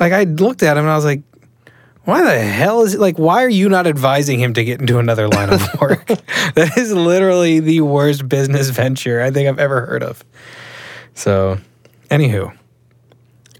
[0.00, 1.22] Like I looked at him and I was like,
[2.06, 4.98] why the hell is it like why are you not advising him to get into
[4.98, 6.06] another line of work?
[6.06, 10.24] that is literally the worst business venture I think I've ever heard of.
[11.14, 11.58] So,
[12.08, 12.56] anywho,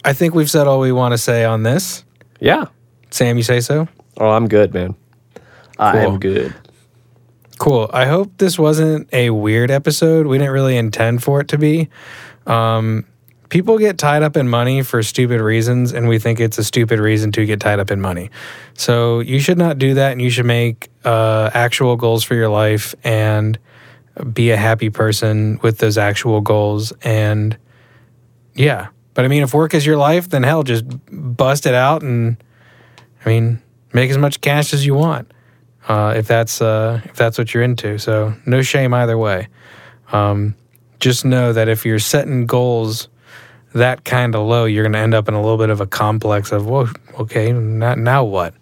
[0.04, 2.04] I think we've said all we want to say on this.
[2.38, 2.66] Yeah.
[3.10, 3.88] Sam, you say so?
[4.18, 4.94] Oh, I'm good, man.
[5.78, 6.54] i am good.
[7.58, 7.90] Cool.
[7.92, 10.26] I hope this wasn't a weird episode.
[10.26, 11.88] We didn't really intend for it to be.
[12.46, 13.06] Um,
[13.48, 16.98] people get tied up in money for stupid reasons, and we think it's a stupid
[16.98, 18.30] reason to get tied up in money.
[18.74, 22.48] So you should not do that, and you should make uh, actual goals for your
[22.48, 23.58] life and
[24.32, 26.92] be a happy person with those actual goals.
[27.02, 27.56] And
[28.54, 32.02] yeah, but I mean, if work is your life, then hell, just bust it out
[32.02, 32.36] and
[33.24, 33.60] I mean,
[33.92, 35.32] make as much cash as you want
[35.88, 37.98] uh, if that's uh, if that's what you're into.
[37.98, 39.48] So no shame either way.
[40.12, 40.54] Um,
[41.00, 43.08] just know that if you're setting goals
[43.76, 45.86] that kind of low, you're going to end up in a little bit of a
[45.86, 46.88] complex of, well,
[47.20, 48.54] okay, now, now what?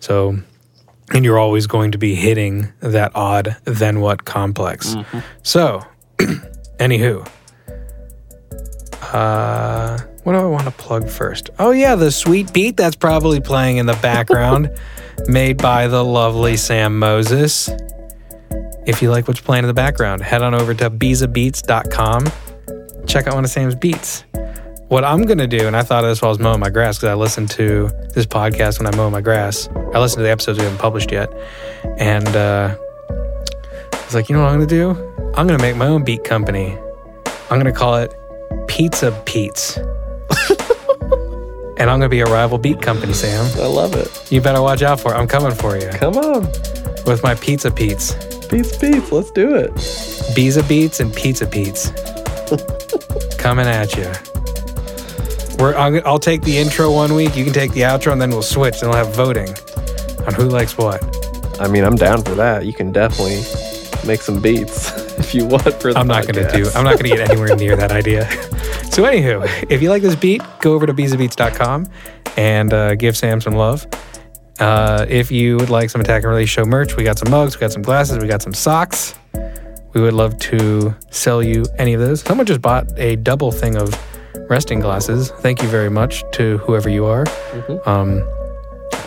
[0.00, 0.38] So,
[1.12, 4.94] and you're always going to be hitting that odd then what complex.
[5.42, 5.84] So,
[6.18, 7.26] anywho,
[9.12, 11.48] uh, what do I want to plug first?
[11.58, 14.70] Oh yeah, the sweet beat that's probably playing in the background,
[15.28, 17.70] made by the lovely Sam Moses.
[18.86, 22.26] If you like what's playing in the background, head on over to bizabeats.com.
[23.06, 24.24] Check out one of Sam's beats.
[24.88, 26.96] What I'm gonna do, and I thought of this while I was mowing my grass
[26.96, 29.68] because I listened to this podcast when I mow my grass.
[29.92, 31.30] I listened to the episodes we haven't published yet,
[31.98, 32.74] and uh,
[33.92, 34.92] I was like, you know what I'm gonna do?
[35.36, 36.78] I'm gonna make my own beat company.
[37.50, 38.14] I'm gonna call it
[38.66, 39.76] Pizza Pete's.
[41.76, 43.44] and I'm gonna be a rival beat company, Sam.
[43.60, 44.32] I love it.
[44.32, 45.18] You better watch out for it.
[45.18, 46.44] I'm coming for you Come on.
[47.04, 48.14] with my Pizza Pete's.
[48.46, 49.12] Peace, peace.
[49.12, 49.70] Let's do it.
[50.34, 51.92] Biza Beats and Pizza Pete's.
[53.38, 54.10] Coming at you.
[55.58, 58.30] We're, I'll, I'll take the intro one week, you can take the outro, and then
[58.30, 59.48] we'll switch and we'll have voting
[60.26, 61.02] on who likes what.
[61.60, 62.64] I mean, I'm down for that.
[62.64, 63.42] You can definitely
[64.06, 66.70] make some beats if you want for the I'm not gonna do.
[66.74, 68.30] I'm not gonna get anywhere near that idea.
[68.92, 71.88] So, anywho, if you like this beat, go over to bizabeats.com
[72.36, 73.86] and uh, give Sam some love.
[74.60, 77.56] Uh, if you would like some Attack and Release Show merch, we got some mugs,
[77.56, 79.14] we got some glasses, we got some socks.
[79.94, 82.20] We would love to sell you any of those.
[82.22, 83.94] Someone just bought a double thing of
[84.48, 85.30] resting glasses.
[85.40, 87.24] Thank you very much to whoever you are.
[87.86, 88.22] Um,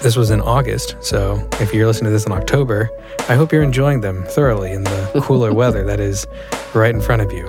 [0.02, 2.90] this was in August, so if you're listening to this in October,
[3.30, 6.26] I hope you're enjoying them thoroughly in the cooler weather that is
[6.74, 7.46] right in front of you.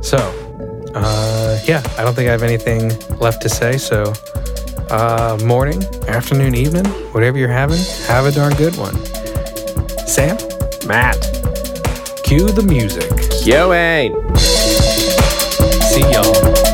[0.00, 0.16] So,
[0.94, 3.76] uh, yeah, I don't think I have anything left to say.
[3.78, 4.12] So,
[4.90, 8.96] uh, morning, afternoon, evening, whatever you're having, have a darn good one.
[10.06, 10.36] Sam,
[10.86, 11.18] Matt.
[12.24, 13.10] cue the music.
[13.46, 14.12] Yo, Wayne.
[15.90, 16.69] See y'all.